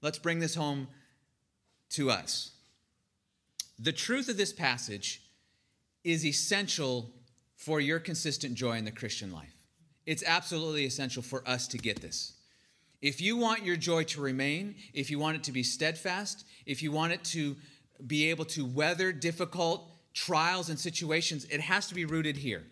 Let's 0.00 0.18
bring 0.18 0.40
this 0.40 0.54
home 0.54 0.88
to 1.90 2.10
us. 2.10 2.50
The 3.78 3.92
truth 3.92 4.28
of 4.28 4.36
this 4.36 4.52
passage 4.52 5.20
is 6.04 6.24
essential 6.24 7.10
for 7.56 7.80
your 7.80 7.98
consistent 7.98 8.54
joy 8.54 8.76
in 8.76 8.84
the 8.84 8.90
Christian 8.90 9.32
life. 9.32 9.54
It's 10.06 10.22
absolutely 10.24 10.84
essential 10.84 11.22
for 11.22 11.46
us 11.48 11.66
to 11.68 11.78
get 11.78 12.02
this. 12.02 12.34
If 13.00 13.20
you 13.20 13.36
want 13.36 13.64
your 13.64 13.76
joy 13.76 14.04
to 14.04 14.20
remain, 14.20 14.76
if 14.92 15.10
you 15.10 15.18
want 15.18 15.36
it 15.36 15.44
to 15.44 15.52
be 15.52 15.62
steadfast, 15.62 16.46
if 16.66 16.82
you 16.82 16.92
want 16.92 17.12
it 17.12 17.24
to 17.24 17.56
be 18.06 18.30
able 18.30 18.44
to 18.46 18.64
weather 18.64 19.12
difficult 19.12 19.90
trials 20.12 20.68
and 20.68 20.78
situations, 20.78 21.44
it 21.46 21.60
has 21.60 21.86
to 21.88 21.94
be 21.94 22.04
rooted 22.04 22.36
here. 22.36 22.64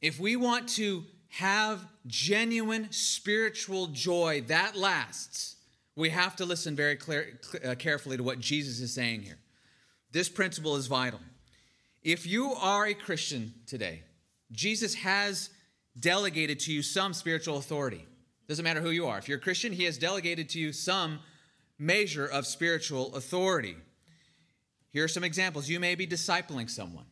If 0.00 0.18
we 0.18 0.36
want 0.36 0.68
to 0.70 1.04
have 1.28 1.84
genuine 2.06 2.90
spiritual 2.90 3.88
joy 3.88 4.42
that 4.48 4.76
lasts, 4.76 5.56
we 5.94 6.08
have 6.10 6.34
to 6.36 6.44
listen 6.44 6.74
very 6.74 6.96
clear, 6.96 7.38
uh, 7.64 7.74
carefully 7.74 8.16
to 8.16 8.22
what 8.22 8.40
Jesus 8.40 8.80
is 8.80 8.92
saying 8.92 9.22
here. 9.22 9.38
This 10.10 10.28
principle 10.28 10.76
is 10.76 10.86
vital. 10.86 11.20
If 12.02 12.26
you 12.26 12.52
are 12.54 12.86
a 12.86 12.94
Christian 12.94 13.54
today, 13.66 14.02
Jesus 14.52 14.94
has 14.94 15.50
delegated 15.98 16.58
to 16.60 16.72
you 16.72 16.82
some 16.82 17.12
spiritual 17.12 17.58
authority. 17.58 18.06
Doesn't 18.48 18.64
matter 18.64 18.80
who 18.80 18.90
you 18.90 19.06
are. 19.06 19.18
If 19.18 19.28
you're 19.28 19.38
a 19.38 19.40
Christian, 19.40 19.72
he 19.72 19.84
has 19.84 19.98
delegated 19.98 20.48
to 20.50 20.58
you 20.58 20.72
some 20.72 21.20
measure 21.78 22.26
of 22.26 22.46
spiritual 22.46 23.14
authority. 23.14 23.76
Here 24.90 25.04
are 25.04 25.08
some 25.08 25.24
examples. 25.24 25.68
You 25.68 25.78
may 25.78 25.94
be 25.94 26.06
discipling 26.06 26.68
someone. 26.68 27.04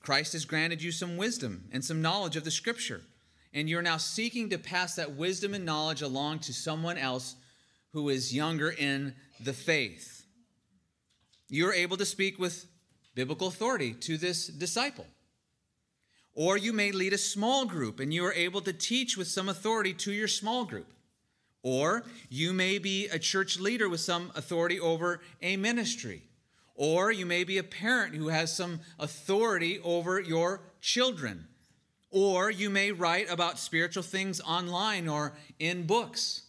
Christ 0.00 0.32
has 0.34 0.44
granted 0.44 0.82
you 0.82 0.92
some 0.92 1.16
wisdom 1.16 1.64
and 1.72 1.84
some 1.84 2.00
knowledge 2.00 2.36
of 2.36 2.44
the 2.44 2.50
scripture, 2.50 3.02
and 3.52 3.68
you're 3.68 3.82
now 3.82 3.96
seeking 3.96 4.48
to 4.50 4.58
pass 4.58 4.94
that 4.94 5.16
wisdom 5.16 5.54
and 5.54 5.64
knowledge 5.64 6.02
along 6.02 6.38
to 6.40 6.54
someone 6.54 6.96
else 6.96 7.36
who 7.92 8.08
is 8.08 8.34
younger 8.34 8.70
in 8.70 9.14
the 9.40 9.52
faith. 9.52 10.24
You're 11.48 11.74
able 11.74 11.96
to 11.96 12.06
speak 12.06 12.38
with 12.38 12.66
biblical 13.14 13.48
authority 13.48 13.92
to 13.94 14.16
this 14.16 14.46
disciple. 14.46 15.06
Or 16.34 16.56
you 16.56 16.72
may 16.72 16.92
lead 16.92 17.12
a 17.12 17.18
small 17.18 17.66
group 17.66 18.00
and 18.00 18.14
you 18.14 18.24
are 18.24 18.32
able 18.32 18.60
to 18.62 18.72
teach 18.72 19.16
with 19.16 19.28
some 19.28 19.48
authority 19.48 19.92
to 19.94 20.12
your 20.12 20.28
small 20.28 20.64
group. 20.64 20.92
Or 21.62 22.04
you 22.28 22.52
may 22.52 22.78
be 22.78 23.08
a 23.08 23.18
church 23.18 23.58
leader 23.58 23.88
with 23.88 24.00
some 24.00 24.30
authority 24.34 24.80
over 24.80 25.20
a 25.42 25.56
ministry. 25.56 26.22
Or 26.74 27.12
you 27.12 27.26
may 27.26 27.44
be 27.44 27.58
a 27.58 27.62
parent 27.62 28.14
who 28.14 28.28
has 28.28 28.56
some 28.56 28.80
authority 28.98 29.80
over 29.80 30.18
your 30.18 30.62
children. 30.80 31.46
Or 32.10 32.50
you 32.50 32.70
may 32.70 32.92
write 32.92 33.30
about 33.30 33.58
spiritual 33.58 34.02
things 34.02 34.40
online 34.40 35.06
or 35.08 35.34
in 35.58 35.86
books. 35.86 36.42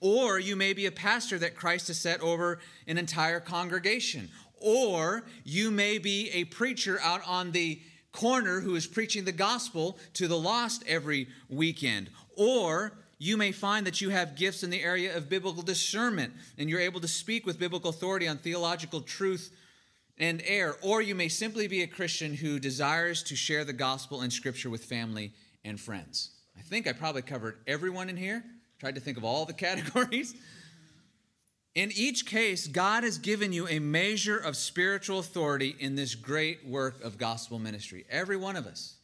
Or 0.00 0.38
you 0.38 0.54
may 0.54 0.74
be 0.74 0.86
a 0.86 0.92
pastor 0.92 1.38
that 1.38 1.56
Christ 1.56 1.88
has 1.88 1.98
set 1.98 2.20
over 2.20 2.60
an 2.86 2.98
entire 2.98 3.40
congregation. 3.40 4.28
Or 4.64 5.24
you 5.44 5.70
may 5.70 5.98
be 5.98 6.30
a 6.30 6.44
preacher 6.44 6.98
out 7.02 7.20
on 7.26 7.52
the 7.52 7.80
corner 8.12 8.60
who 8.60 8.76
is 8.76 8.86
preaching 8.86 9.24
the 9.24 9.32
gospel 9.32 9.98
to 10.14 10.26
the 10.26 10.38
lost 10.38 10.82
every 10.86 11.28
weekend. 11.50 12.08
Or 12.34 12.96
you 13.18 13.36
may 13.36 13.52
find 13.52 13.86
that 13.86 14.00
you 14.00 14.08
have 14.08 14.36
gifts 14.36 14.62
in 14.62 14.70
the 14.70 14.82
area 14.82 15.14
of 15.14 15.28
biblical 15.28 15.62
discernment 15.62 16.32
and 16.56 16.70
you're 16.70 16.80
able 16.80 17.00
to 17.00 17.08
speak 17.08 17.44
with 17.44 17.58
biblical 17.58 17.90
authority 17.90 18.26
on 18.26 18.38
theological 18.38 19.02
truth 19.02 19.54
and 20.16 20.42
error. 20.46 20.78
Or 20.80 21.02
you 21.02 21.14
may 21.14 21.28
simply 21.28 21.68
be 21.68 21.82
a 21.82 21.86
Christian 21.86 22.32
who 22.32 22.58
desires 22.58 23.22
to 23.24 23.36
share 23.36 23.64
the 23.64 23.72
gospel 23.74 24.22
and 24.22 24.32
scripture 24.32 24.70
with 24.70 24.84
family 24.84 25.32
and 25.62 25.78
friends. 25.78 26.30
I 26.56 26.62
think 26.62 26.86
I 26.86 26.92
probably 26.92 27.22
covered 27.22 27.58
everyone 27.66 28.08
in 28.08 28.16
here, 28.16 28.42
tried 28.78 28.94
to 28.94 29.00
think 29.00 29.18
of 29.18 29.24
all 29.24 29.44
the 29.44 29.52
categories. 29.54 30.34
In 31.74 31.90
each 31.92 32.26
case, 32.26 32.68
God 32.68 33.02
has 33.02 33.18
given 33.18 33.52
you 33.52 33.66
a 33.66 33.80
measure 33.80 34.38
of 34.38 34.56
spiritual 34.56 35.18
authority 35.18 35.74
in 35.80 35.96
this 35.96 36.14
great 36.14 36.64
work 36.64 37.02
of 37.02 37.18
gospel 37.18 37.58
ministry. 37.58 38.04
Every 38.08 38.36
one 38.36 38.54
of 38.54 38.66
us, 38.66 38.96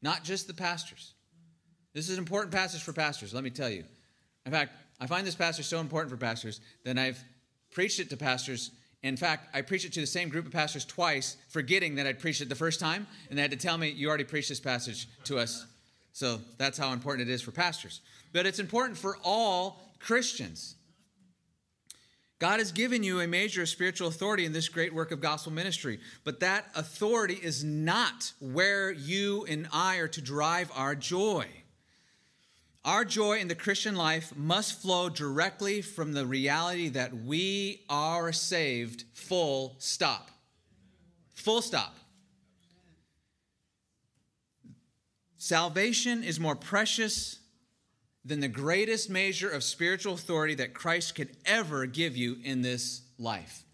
not 0.00 0.22
just 0.22 0.46
the 0.46 0.54
pastors. 0.54 1.14
This 1.94 2.08
is 2.08 2.16
an 2.16 2.22
important 2.22 2.52
passage 2.52 2.82
for 2.82 2.92
pastors, 2.92 3.34
let 3.34 3.42
me 3.42 3.50
tell 3.50 3.68
you. 3.68 3.82
In 4.46 4.52
fact, 4.52 4.72
I 5.00 5.08
find 5.08 5.26
this 5.26 5.34
passage 5.34 5.66
so 5.66 5.80
important 5.80 6.10
for 6.10 6.16
pastors 6.16 6.60
that 6.84 6.96
I've 6.96 7.22
preached 7.72 7.98
it 7.98 8.10
to 8.10 8.16
pastors. 8.16 8.70
In 9.02 9.16
fact, 9.16 9.48
I 9.52 9.62
preached 9.62 9.84
it 9.84 9.92
to 9.94 10.00
the 10.00 10.06
same 10.06 10.28
group 10.28 10.46
of 10.46 10.52
pastors 10.52 10.84
twice, 10.84 11.36
forgetting 11.48 11.96
that 11.96 12.06
I'd 12.06 12.20
preached 12.20 12.40
it 12.40 12.48
the 12.48 12.54
first 12.54 12.78
time, 12.78 13.08
and 13.28 13.36
they 13.36 13.42
had 13.42 13.50
to 13.50 13.56
tell 13.56 13.76
me, 13.76 13.88
You 13.90 14.08
already 14.08 14.24
preached 14.24 14.48
this 14.48 14.60
passage 14.60 15.08
to 15.24 15.38
us. 15.38 15.66
So 16.12 16.40
that's 16.58 16.78
how 16.78 16.92
important 16.92 17.28
it 17.28 17.32
is 17.32 17.42
for 17.42 17.50
pastors. 17.50 18.00
But 18.32 18.46
it's 18.46 18.58
important 18.60 18.98
for 18.98 19.18
all 19.24 19.80
Christians. 19.98 20.76
God 22.38 22.60
has 22.60 22.70
given 22.70 23.02
you 23.02 23.20
a 23.20 23.26
measure 23.26 23.62
of 23.62 23.68
spiritual 23.68 24.08
authority 24.08 24.44
in 24.44 24.52
this 24.52 24.68
great 24.68 24.94
work 24.94 25.10
of 25.10 25.20
gospel 25.20 25.52
ministry, 25.52 25.98
but 26.22 26.38
that 26.40 26.66
authority 26.76 27.34
is 27.34 27.64
not 27.64 28.32
where 28.40 28.92
you 28.92 29.44
and 29.48 29.66
I 29.72 29.96
are 29.96 30.08
to 30.08 30.20
drive 30.20 30.70
our 30.74 30.94
joy. 30.94 31.46
Our 32.84 33.04
joy 33.04 33.38
in 33.38 33.48
the 33.48 33.56
Christian 33.56 33.96
life 33.96 34.36
must 34.36 34.80
flow 34.80 35.08
directly 35.08 35.82
from 35.82 36.12
the 36.12 36.26
reality 36.26 36.88
that 36.90 37.12
we 37.12 37.82
are 37.90 38.32
saved, 38.32 39.04
full 39.12 39.74
stop. 39.78 40.30
Full 41.34 41.60
stop. 41.60 41.96
Salvation 45.38 46.22
is 46.22 46.38
more 46.38 46.56
precious 46.56 47.37
than 48.24 48.40
the 48.40 48.48
greatest 48.48 49.08
measure 49.08 49.48
of 49.48 49.62
spiritual 49.62 50.14
authority 50.14 50.54
that 50.56 50.74
Christ 50.74 51.14
could 51.14 51.36
ever 51.46 51.86
give 51.86 52.16
you 52.16 52.36
in 52.44 52.62
this 52.62 53.02
life. 53.18 53.64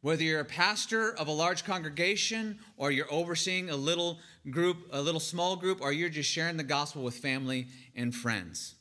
Whether 0.00 0.24
you're 0.24 0.40
a 0.40 0.44
pastor 0.44 1.14
of 1.14 1.28
a 1.28 1.32
large 1.32 1.64
congregation 1.64 2.58
or 2.76 2.90
you're 2.90 3.12
overseeing 3.12 3.70
a 3.70 3.76
little 3.76 4.18
group, 4.50 4.78
a 4.90 5.00
little 5.00 5.20
small 5.20 5.54
group, 5.54 5.80
or 5.80 5.92
you're 5.92 6.08
just 6.08 6.28
sharing 6.28 6.56
the 6.56 6.64
gospel 6.64 7.02
with 7.02 7.14
family 7.14 7.68
and 7.94 8.12
friends. 8.12 8.74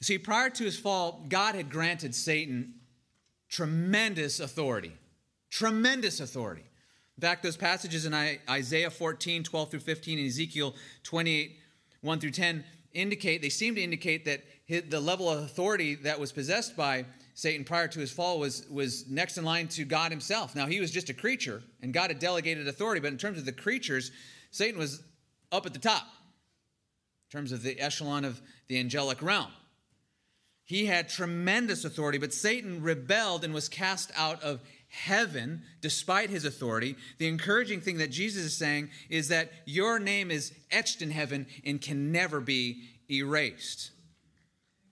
See, 0.00 0.18
prior 0.18 0.50
to 0.50 0.64
his 0.64 0.78
fall, 0.78 1.24
God 1.28 1.56
had 1.56 1.70
granted 1.70 2.14
Satan 2.14 2.74
tremendous 3.48 4.38
authority. 4.38 4.92
Tremendous 5.50 6.20
authority. 6.20 6.64
In 7.16 7.22
fact, 7.22 7.42
those 7.42 7.56
passages 7.56 8.06
in 8.06 8.14
Isaiah 8.48 8.90
14, 8.90 9.42
12 9.42 9.70
through 9.70 9.80
15, 9.80 10.18
and 10.18 10.28
Ezekiel 10.28 10.76
28, 11.02 11.58
1 12.00 12.20
through 12.20 12.30
10 12.30 12.64
indicate, 12.94 13.42
they 13.42 13.48
seem 13.48 13.74
to 13.74 13.82
indicate 13.82 14.24
that 14.24 14.90
the 14.90 15.00
level 15.00 15.28
of 15.28 15.40
authority 15.40 15.94
that 15.96 16.18
was 16.18 16.32
possessed 16.32 16.76
by 16.76 17.04
Satan 17.34 17.64
prior 17.64 17.88
to 17.88 18.00
his 18.00 18.10
fall 18.10 18.40
was, 18.40 18.66
was 18.68 19.08
next 19.08 19.38
in 19.38 19.44
line 19.44 19.68
to 19.68 19.84
God 19.84 20.10
himself. 20.10 20.56
Now, 20.56 20.66
he 20.66 20.80
was 20.80 20.90
just 20.90 21.08
a 21.08 21.14
creature, 21.14 21.62
and 21.82 21.92
God 21.92 22.10
had 22.10 22.18
delegated 22.18 22.66
authority, 22.66 23.00
but 23.00 23.12
in 23.12 23.18
terms 23.18 23.38
of 23.38 23.44
the 23.44 23.52
creatures, 23.52 24.10
Satan 24.50 24.78
was 24.78 25.02
up 25.52 25.64
at 25.64 25.72
the 25.72 25.78
top 25.78 26.02
in 26.02 27.38
terms 27.38 27.52
of 27.52 27.62
the 27.62 27.78
echelon 27.78 28.24
of 28.24 28.40
the 28.66 28.78
angelic 28.78 29.22
realm. 29.22 29.52
He 30.64 30.86
had 30.86 31.08
tremendous 31.08 31.84
authority, 31.84 32.18
but 32.18 32.34
Satan 32.34 32.82
rebelled 32.82 33.44
and 33.44 33.54
was 33.54 33.68
cast 33.68 34.10
out 34.16 34.42
of 34.42 34.60
heaven 34.88 35.62
despite 35.80 36.30
his 36.30 36.44
authority. 36.44 36.96
The 37.18 37.28
encouraging 37.28 37.80
thing 37.80 37.98
that 37.98 38.10
Jesus 38.10 38.44
is 38.44 38.56
saying 38.56 38.90
is 39.08 39.28
that 39.28 39.50
your 39.64 39.98
name 39.98 40.30
is 40.30 40.52
etched 40.70 41.02
in 41.02 41.10
heaven 41.10 41.46
and 41.64 41.80
can 41.80 42.10
never 42.10 42.40
be 42.40 42.82
erased. 43.10 43.90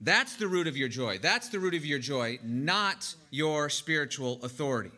That's 0.00 0.36
the 0.36 0.46
root 0.46 0.66
of 0.66 0.76
your 0.76 0.88
joy. 0.88 1.18
That's 1.18 1.48
the 1.48 1.58
root 1.58 1.74
of 1.74 1.84
your 1.84 1.98
joy, 1.98 2.38
not 2.42 3.14
your 3.30 3.70
spiritual 3.70 4.40
authority. 4.42 4.92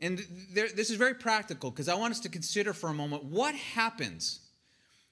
And 0.00 0.24
there, 0.52 0.68
this 0.68 0.90
is 0.90 0.96
very 0.96 1.14
practical 1.14 1.70
because 1.70 1.88
I 1.88 1.94
want 1.96 2.12
us 2.12 2.20
to 2.20 2.28
consider 2.28 2.72
for 2.72 2.90
a 2.90 2.94
moment 2.94 3.24
what 3.24 3.54
happens. 3.54 4.40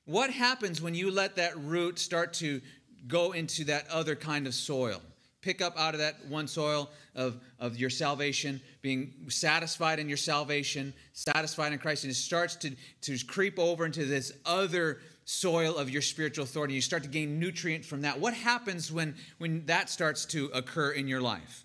What 0.04 0.30
happens 0.30 0.80
when 0.80 0.94
you 0.94 1.10
let 1.10 1.34
that 1.36 1.58
root 1.58 1.98
start 1.98 2.32
to 2.34 2.60
go 3.08 3.32
into 3.32 3.64
that 3.64 3.88
other 3.90 4.14
kind 4.14 4.46
of 4.46 4.54
soil? 4.54 5.02
Pick 5.46 5.62
up 5.62 5.78
out 5.78 5.94
of 5.94 6.00
that 6.00 6.16
one 6.26 6.48
soil 6.48 6.90
of, 7.14 7.40
of 7.60 7.76
your 7.76 7.88
salvation, 7.88 8.60
being 8.82 9.14
satisfied 9.28 10.00
in 10.00 10.08
your 10.08 10.16
salvation, 10.16 10.92
satisfied 11.12 11.72
in 11.72 11.78
Christ, 11.78 12.02
and 12.02 12.10
it 12.10 12.16
starts 12.16 12.56
to, 12.56 12.72
to 13.02 13.16
creep 13.26 13.56
over 13.56 13.86
into 13.86 14.06
this 14.06 14.32
other 14.44 14.98
soil 15.24 15.76
of 15.76 15.88
your 15.88 16.02
spiritual 16.02 16.42
authority. 16.42 16.74
You 16.74 16.80
start 16.80 17.04
to 17.04 17.08
gain 17.08 17.38
nutrient 17.38 17.84
from 17.84 18.00
that. 18.00 18.18
What 18.18 18.34
happens 18.34 18.90
when, 18.90 19.14
when 19.38 19.64
that 19.66 19.88
starts 19.88 20.24
to 20.26 20.46
occur 20.46 20.90
in 20.90 21.06
your 21.06 21.20
life? 21.20 21.64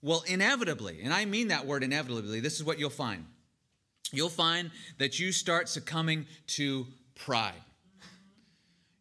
Well, 0.00 0.24
inevitably, 0.26 1.00
and 1.02 1.12
I 1.12 1.26
mean 1.26 1.48
that 1.48 1.66
word 1.66 1.84
inevitably, 1.84 2.40
this 2.40 2.54
is 2.54 2.64
what 2.64 2.78
you'll 2.78 2.88
find. 2.88 3.26
You'll 4.10 4.30
find 4.30 4.70
that 4.96 5.18
you 5.18 5.32
start 5.32 5.68
succumbing 5.68 6.24
to 6.46 6.86
pride 7.14 7.60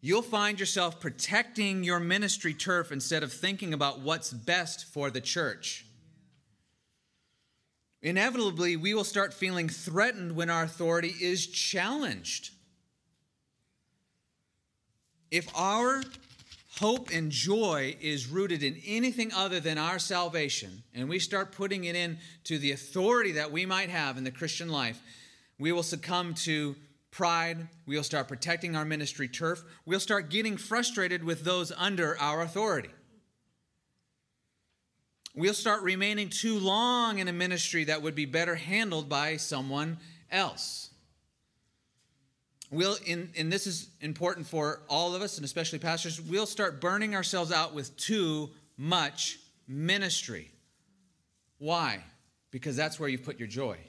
you'll 0.07 0.21
find 0.21 0.59
yourself 0.59 0.99
protecting 0.99 1.83
your 1.83 1.99
ministry 1.99 2.53
turf 2.53 2.91
instead 2.91 3.23
of 3.23 3.33
thinking 3.33 3.73
about 3.73 3.99
what's 3.99 4.31
best 4.31 4.85
for 4.93 5.09
the 5.09 5.19
church. 5.19 5.85
Inevitably, 8.01 8.77
we 8.77 8.93
will 8.93 9.03
start 9.03 9.33
feeling 9.33 9.67
threatened 9.67 10.35
when 10.35 10.49
our 10.49 10.63
authority 10.63 11.13
is 11.19 11.47
challenged. 11.47 12.51
If 15.29 15.49
our 15.53 16.03
hope 16.77 17.09
and 17.11 17.31
joy 17.31 17.97
is 17.99 18.29
rooted 18.29 18.63
in 18.63 18.79
anything 18.85 19.33
other 19.33 19.59
than 19.59 19.77
our 19.77 19.99
salvation, 19.99 20.83
and 20.93 21.09
we 21.09 21.19
start 21.19 21.51
putting 21.51 21.83
it 21.83 21.95
into 21.95 22.59
the 22.59 22.71
authority 22.71 23.33
that 23.33 23.51
we 23.51 23.65
might 23.65 23.89
have 23.89 24.17
in 24.17 24.23
the 24.23 24.31
Christian 24.31 24.69
life, 24.69 25.01
we 25.59 25.71
will 25.71 25.83
succumb 25.83 26.33
to 26.35 26.75
pride. 27.17 27.67
We'll 27.87 28.03
start 28.03 28.27
protecting 28.27 28.75
our 28.75 28.85
ministry 28.85 29.27
turf. 29.27 29.63
We'll 29.87 29.99
start 29.99 30.29
getting 30.29 30.55
frustrated 30.55 31.23
with 31.23 31.43
those 31.43 31.71
under 31.75 32.15
our 32.19 32.43
authority. 32.43 32.91
We'll 35.35 35.55
start 35.55 35.81
remaining 35.81 36.29
too 36.29 36.59
long 36.59 37.17
in 37.17 37.27
a 37.27 37.33
ministry 37.33 37.85
that 37.85 38.03
would 38.03 38.13
be 38.13 38.25
better 38.25 38.53
handled 38.53 39.09
by 39.09 39.37
someone 39.37 39.97
else. 40.31 40.91
We'll, 42.69 42.97
and 43.07 43.51
this 43.51 43.65
is 43.65 43.89
important 44.01 44.45
for 44.45 44.81
all 44.87 45.15
of 45.15 45.23
us, 45.23 45.37
and 45.37 45.45
especially 45.45 45.79
pastors, 45.79 46.21
we'll 46.21 46.45
start 46.45 46.79
burning 46.79 47.15
ourselves 47.15 47.51
out 47.51 47.73
with 47.73 47.97
too 47.97 48.51
much 48.77 49.39
ministry. 49.67 50.51
Why? 51.57 52.03
Because 52.51 52.75
that's 52.75 52.99
where 52.99 53.09
you 53.09 53.17
put 53.17 53.39
your 53.39 53.47
joy. 53.47 53.79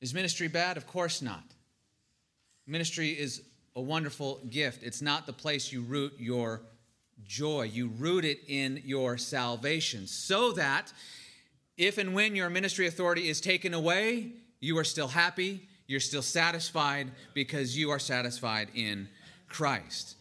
Is 0.00 0.14
ministry 0.14 0.48
bad? 0.48 0.78
Of 0.78 0.86
course 0.86 1.20
not. 1.20 1.44
Ministry 2.68 3.08
is 3.10 3.40
a 3.76 3.80
wonderful 3.80 4.42
gift. 4.50 4.82
It's 4.82 5.00
not 5.00 5.24
the 5.24 5.32
place 5.32 5.72
you 5.72 5.80
root 5.80 6.12
your 6.18 6.60
joy, 7.24 7.62
you 7.62 7.88
root 7.88 8.26
it 8.26 8.40
in 8.46 8.82
your 8.84 9.16
salvation 9.16 10.06
so 10.06 10.52
that 10.52 10.92
if 11.78 11.96
and 11.96 12.14
when 12.14 12.36
your 12.36 12.50
ministry 12.50 12.86
authority 12.86 13.28
is 13.28 13.40
taken 13.40 13.72
away, 13.72 14.32
you 14.60 14.76
are 14.76 14.84
still 14.84 15.08
happy, 15.08 15.66
you're 15.86 15.98
still 15.98 16.22
satisfied 16.22 17.10
because 17.32 17.76
you 17.76 17.90
are 17.90 17.98
satisfied 17.98 18.68
in 18.74 19.08
Christ. 19.48 20.16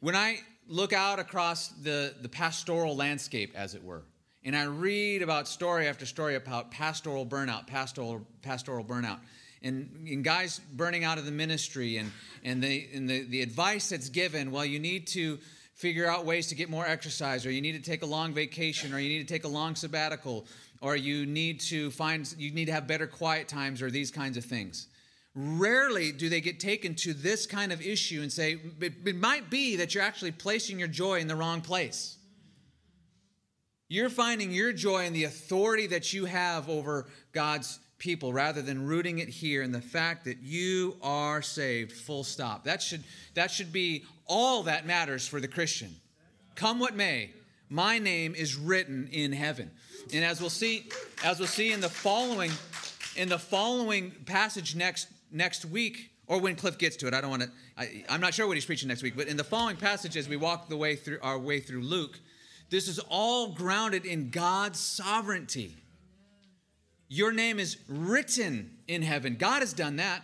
When 0.00 0.16
I 0.16 0.40
look 0.66 0.92
out 0.92 1.20
across 1.20 1.68
the, 1.68 2.14
the 2.20 2.28
pastoral 2.28 2.96
landscape, 2.96 3.52
as 3.54 3.76
it 3.76 3.84
were, 3.84 4.02
and 4.44 4.56
I 4.56 4.64
read 4.64 5.22
about 5.22 5.46
story 5.46 5.86
after 5.86 6.04
story 6.04 6.34
about 6.34 6.72
pastoral 6.72 7.24
burnout, 7.24 7.68
pastoral, 7.68 8.26
pastoral 8.42 8.84
burnout, 8.84 9.20
and, 9.64 10.06
and 10.06 10.22
guys 10.22 10.60
burning 10.74 11.02
out 11.02 11.18
of 11.18 11.24
the 11.24 11.32
ministry 11.32 11.96
and, 11.96 12.12
and, 12.44 12.62
the, 12.62 12.86
and 12.94 13.08
the, 13.08 13.22
the 13.24 13.42
advice 13.42 13.88
that's 13.88 14.10
given 14.10 14.50
well 14.52 14.64
you 14.64 14.78
need 14.78 15.06
to 15.08 15.38
figure 15.74 16.06
out 16.06 16.24
ways 16.24 16.46
to 16.48 16.54
get 16.54 16.70
more 16.70 16.86
exercise 16.86 17.44
or 17.44 17.50
you 17.50 17.60
need 17.60 17.72
to 17.72 17.90
take 17.90 18.02
a 18.02 18.06
long 18.06 18.32
vacation 18.32 18.94
or 18.94 19.00
you 19.00 19.08
need 19.08 19.26
to 19.26 19.32
take 19.32 19.44
a 19.44 19.48
long 19.48 19.74
sabbatical 19.74 20.46
or 20.80 20.96
you 20.96 21.26
need 21.26 21.60
to 21.60 21.90
find 21.90 22.32
you 22.38 22.52
need 22.52 22.66
to 22.66 22.72
have 22.72 22.86
better 22.86 23.06
quiet 23.06 23.48
times 23.48 23.82
or 23.82 23.90
these 23.90 24.10
kinds 24.10 24.36
of 24.36 24.44
things. 24.44 24.86
Rarely 25.34 26.12
do 26.12 26.28
they 26.28 26.40
get 26.40 26.60
taken 26.60 26.94
to 26.96 27.12
this 27.12 27.44
kind 27.44 27.72
of 27.72 27.80
issue 27.80 28.22
and 28.22 28.30
say 28.30 28.58
it, 28.80 28.92
it 29.04 29.16
might 29.16 29.50
be 29.50 29.76
that 29.76 29.94
you're 29.94 30.04
actually 30.04 30.30
placing 30.30 30.78
your 30.78 30.88
joy 30.88 31.18
in 31.18 31.26
the 31.26 31.34
wrong 31.34 31.60
place. 31.60 32.18
You're 33.88 34.10
finding 34.10 34.52
your 34.52 34.72
joy 34.72 35.06
in 35.06 35.12
the 35.12 35.24
authority 35.24 35.88
that 35.88 36.12
you 36.12 36.26
have 36.26 36.68
over 36.68 37.06
god's 37.32 37.80
people 37.98 38.32
rather 38.32 38.62
than 38.62 38.84
rooting 38.84 39.18
it 39.18 39.28
here 39.28 39.62
in 39.62 39.72
the 39.72 39.80
fact 39.80 40.24
that 40.24 40.38
you 40.42 40.96
are 41.02 41.40
saved 41.40 41.92
full 41.92 42.24
stop 42.24 42.64
that 42.64 42.82
should 42.82 43.02
that 43.34 43.50
should 43.50 43.72
be 43.72 44.04
all 44.26 44.62
that 44.64 44.86
matters 44.86 45.26
for 45.26 45.40
the 45.40 45.48
christian 45.48 45.94
come 46.54 46.78
what 46.78 46.94
may 46.94 47.30
my 47.68 47.98
name 47.98 48.34
is 48.34 48.56
written 48.56 49.08
in 49.12 49.32
heaven 49.32 49.70
and 50.12 50.24
as 50.24 50.40
we'll 50.40 50.50
see 50.50 50.88
as 51.24 51.38
we'll 51.38 51.48
see 51.48 51.72
in 51.72 51.80
the 51.80 51.88
following 51.88 52.50
in 53.16 53.28
the 53.28 53.38
following 53.38 54.10
passage 54.26 54.74
next 54.74 55.08
next 55.30 55.64
week 55.64 56.10
or 56.26 56.40
when 56.40 56.56
Cliff 56.56 56.78
gets 56.78 56.96
to 56.96 57.06
it. 57.06 57.14
I 57.14 57.20
don't 57.20 57.30
want 57.30 57.42
to. 57.42 57.50
I, 57.76 58.04
I'm 58.08 58.20
not 58.20 58.34
sure 58.34 58.46
what 58.46 58.56
he's 58.56 58.64
preaching 58.64 58.88
next 58.88 59.02
week, 59.02 59.16
but 59.16 59.28
in 59.28 59.36
the 59.36 59.44
following 59.44 59.76
passage, 59.76 60.16
as 60.16 60.28
we 60.28 60.36
walk 60.36 60.68
the 60.68 60.76
way 60.76 60.96
through 60.96 61.18
our 61.22 61.38
way 61.38 61.60
through 61.60 61.82
Luke, 61.82 62.18
this 62.70 62.88
is 62.88 62.98
all 63.10 63.48
grounded 63.52 64.06
in 64.06 64.30
God's 64.30 64.78
sovereignty. 64.78 65.76
Your 67.08 67.32
name 67.32 67.58
is 67.58 67.76
written 67.88 68.78
in 68.88 69.02
heaven. 69.02 69.36
God 69.36 69.60
has 69.60 69.72
done 69.72 69.96
that, 69.96 70.22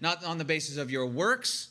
not 0.00 0.24
on 0.24 0.38
the 0.38 0.44
basis 0.44 0.76
of 0.76 0.90
your 0.90 1.06
works, 1.06 1.70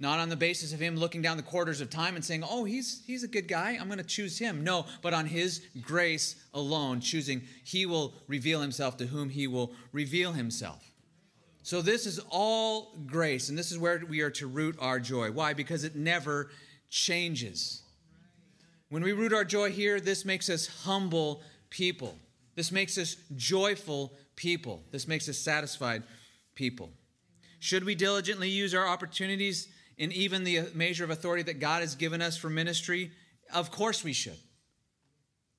not 0.00 0.20
on 0.20 0.28
the 0.28 0.36
basis 0.36 0.72
of 0.72 0.80
him 0.80 0.96
looking 0.96 1.22
down 1.22 1.36
the 1.36 1.42
quarters 1.42 1.80
of 1.80 1.90
time 1.90 2.14
and 2.14 2.24
saying, 2.24 2.44
"Oh, 2.48 2.64
he's 2.64 3.02
he's 3.06 3.24
a 3.24 3.28
good 3.28 3.48
guy. 3.48 3.76
I'm 3.80 3.86
going 3.86 3.98
to 3.98 4.04
choose 4.04 4.38
him." 4.38 4.62
No, 4.62 4.86
but 5.02 5.14
on 5.14 5.26
his 5.26 5.62
grace 5.80 6.36
alone, 6.54 7.00
choosing 7.00 7.42
he 7.64 7.86
will 7.86 8.14
reveal 8.28 8.60
himself 8.60 8.96
to 8.98 9.06
whom 9.06 9.30
he 9.30 9.46
will 9.46 9.72
reveal 9.92 10.32
himself. 10.32 10.84
So 11.62 11.82
this 11.82 12.06
is 12.06 12.20
all 12.30 12.96
grace, 13.06 13.48
and 13.48 13.58
this 13.58 13.70
is 13.70 13.78
where 13.78 14.02
we 14.08 14.20
are 14.20 14.30
to 14.30 14.46
root 14.46 14.76
our 14.80 15.00
joy. 15.00 15.30
Why? 15.30 15.52
Because 15.52 15.84
it 15.84 15.96
never 15.96 16.50
changes. 16.88 17.82
When 18.88 19.02
we 19.02 19.12
root 19.12 19.34
our 19.34 19.44
joy 19.44 19.70
here, 19.70 20.00
this 20.00 20.24
makes 20.24 20.48
us 20.48 20.66
humble 20.84 21.42
people. 21.68 22.16
This 22.58 22.72
makes 22.72 22.98
us 22.98 23.14
joyful 23.36 24.12
people. 24.34 24.82
This 24.90 25.06
makes 25.06 25.28
us 25.28 25.38
satisfied 25.38 26.02
people. 26.56 26.90
Should 27.60 27.84
we 27.84 27.94
diligently 27.94 28.48
use 28.48 28.74
our 28.74 28.84
opportunities 28.84 29.68
in 29.96 30.10
even 30.10 30.42
the 30.42 30.62
measure 30.74 31.04
of 31.04 31.10
authority 31.10 31.44
that 31.44 31.60
God 31.60 31.82
has 31.82 31.94
given 31.94 32.20
us 32.20 32.36
for 32.36 32.50
ministry? 32.50 33.12
Of 33.54 33.70
course 33.70 34.02
we 34.02 34.12
should. 34.12 34.40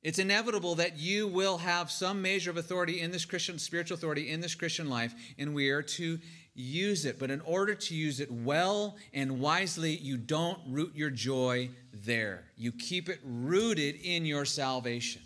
It's 0.04 0.20
inevitable 0.20 0.76
that 0.76 1.00
you 1.00 1.30
will 1.30 1.60
have 1.60 1.90
some 1.90 2.22
measure 2.22 2.52
of 2.52 2.58
authority 2.58 3.00
in 3.00 3.12
this 3.12 3.24
Christian, 3.24 3.60
spiritual 3.60 3.96
authority 3.96 4.30
in 4.30 4.42
this 4.42 4.54
Christian 4.54 4.90
life, 4.90 5.14
and 5.38 5.56
we 5.56 5.70
are 5.70 5.82
to 5.84 6.20
use 6.54 7.06
it. 7.06 7.18
But 7.18 7.32
in 7.32 7.40
order 7.46 7.76
to 7.76 7.96
use 7.96 8.20
it 8.20 8.30
well 8.30 8.98
and 9.14 9.40
wisely, 9.40 9.96
you 9.96 10.18
don't 10.18 10.60
root 10.68 10.92
your 10.96 11.12
joy 11.12 11.70
there. 11.94 12.44
You 12.58 12.74
keep 12.74 13.08
it 13.08 13.22
rooted 13.24 13.96
in 14.04 14.26
your 14.26 14.44
salvation. 14.44 15.22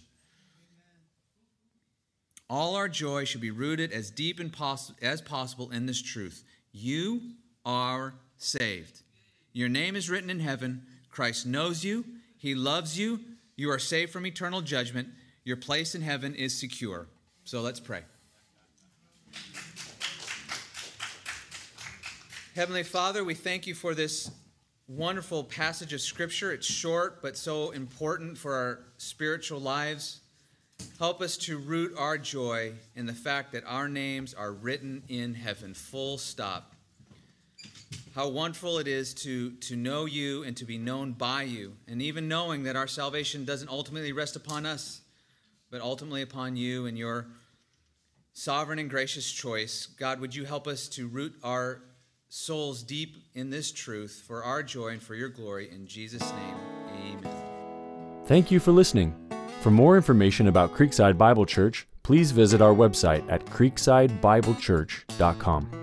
All 2.54 2.76
our 2.76 2.88
joy 2.88 3.26
should 3.26 3.41
be 3.41 3.49
rooted 3.49 3.91
as 3.91 4.12
deep 4.12 4.39
as 5.01 5.22
possible 5.24 5.72
in 5.72 5.88
this 5.88 5.99
truth. 5.99 6.43
You 6.72 7.20
are 7.66 8.14
saved. 8.38 9.01
Your 9.54 9.70
name 9.70 9.95
is 9.95 10.08
written 10.08 10.30
in 10.30 10.39
heaven. 10.39 10.84
Christ 11.10 11.47
knows 11.47 11.84
you, 11.84 12.06
He 12.38 12.54
loves 12.54 12.95
you. 12.95 13.22
You 13.56 13.72
are 13.72 13.80
saved 13.80 14.14
from 14.14 14.28
eternal 14.28 14.62
judgment. 14.62 15.08
Your 15.43 15.58
place 15.58 15.95
in 15.95 16.04
heaven 16.04 16.36
is 16.36 16.56
secure. 16.56 17.08
So 17.43 17.62
let's 17.62 17.80
pray. 17.80 18.04
Heavenly 22.54 22.84
Father, 22.84 23.24
we 23.24 23.34
thank 23.34 23.66
you 23.66 23.74
for 23.74 23.95
this 23.95 24.30
wonderful 24.88 25.43
passage 25.43 25.91
of 25.91 26.01
Scripture. 26.01 26.51
It's 26.51 26.68
short, 26.68 27.20
but 27.24 27.36
so 27.36 27.72
important 27.72 28.38
for 28.38 28.54
our 28.54 28.80
spiritual 28.97 29.60
lives. 29.60 30.20
Help 30.99 31.21
us 31.21 31.38
to 31.38 31.57
root 31.57 31.93
our 31.97 32.17
joy 32.17 32.74
in 32.95 33.05
the 33.05 33.13
fact 33.13 33.51
that 33.51 33.63
our 33.65 33.89
names 33.89 34.34
are 34.34 34.51
written 34.51 35.03
in 35.09 35.34
heaven, 35.34 35.74
full 35.74 36.17
stop 36.17 36.74
how 38.15 38.28
wonderful 38.28 38.78
it 38.78 38.88
is 38.88 39.13
to, 39.13 39.51
to 39.53 39.76
know 39.76 40.05
you 40.05 40.43
and 40.43 40.55
to 40.57 40.65
be 40.65 40.78
known 40.78 41.13
by 41.13 41.43
you, 41.43 41.74
and 41.88 42.01
even 42.01 42.28
knowing 42.28 42.63
that 42.63 42.76
our 42.76 42.88
salvation 42.88 43.43
doesn't 43.43 43.69
ultimately 43.69 44.11
rest 44.11 44.36
upon 44.36 44.65
us, 44.65 45.01
but 45.71 45.82
ultimately 45.82 46.21
upon 46.21 46.55
you 46.55 46.86
and 46.86 46.97
your 46.97 47.28
sovereign 48.34 48.78
and 48.78 48.89
gracious 48.89 49.32
choice. 49.32 49.88
God, 49.88 50.19
would 50.19 50.36
you 50.36 50.45
help 50.45 50.67
us 50.67 50.88
to 50.89 51.07
root 51.07 51.34
our 51.43 51.82
souls 52.30 52.84
deep 52.84 53.17
in 53.34 53.49
this 53.49 53.71
truth 53.71 54.24
for 54.28 54.43
our 54.43 54.61
joy 54.61 54.89
and 54.89 55.01
for 55.01 55.15
your 55.15 55.30
glory? 55.30 55.69
In 55.71 55.88
Jesus' 55.88 56.32
name, 56.34 56.55
amen. 57.17 57.36
Thank 58.26 58.51
you 58.51 58.59
for 58.59 58.71
listening. 58.71 59.32
For 59.64 59.72
more 59.72 59.95
information 59.95 60.49
about 60.49 60.74
Creekside 60.74 61.18
Bible 61.18 61.45
Church, 61.45 61.88
please 62.03 62.32
visit 62.32 62.61
our 62.61 62.74
website 62.74 63.24
at 63.32 63.45
creeksidebiblechurch.com. 63.45 65.82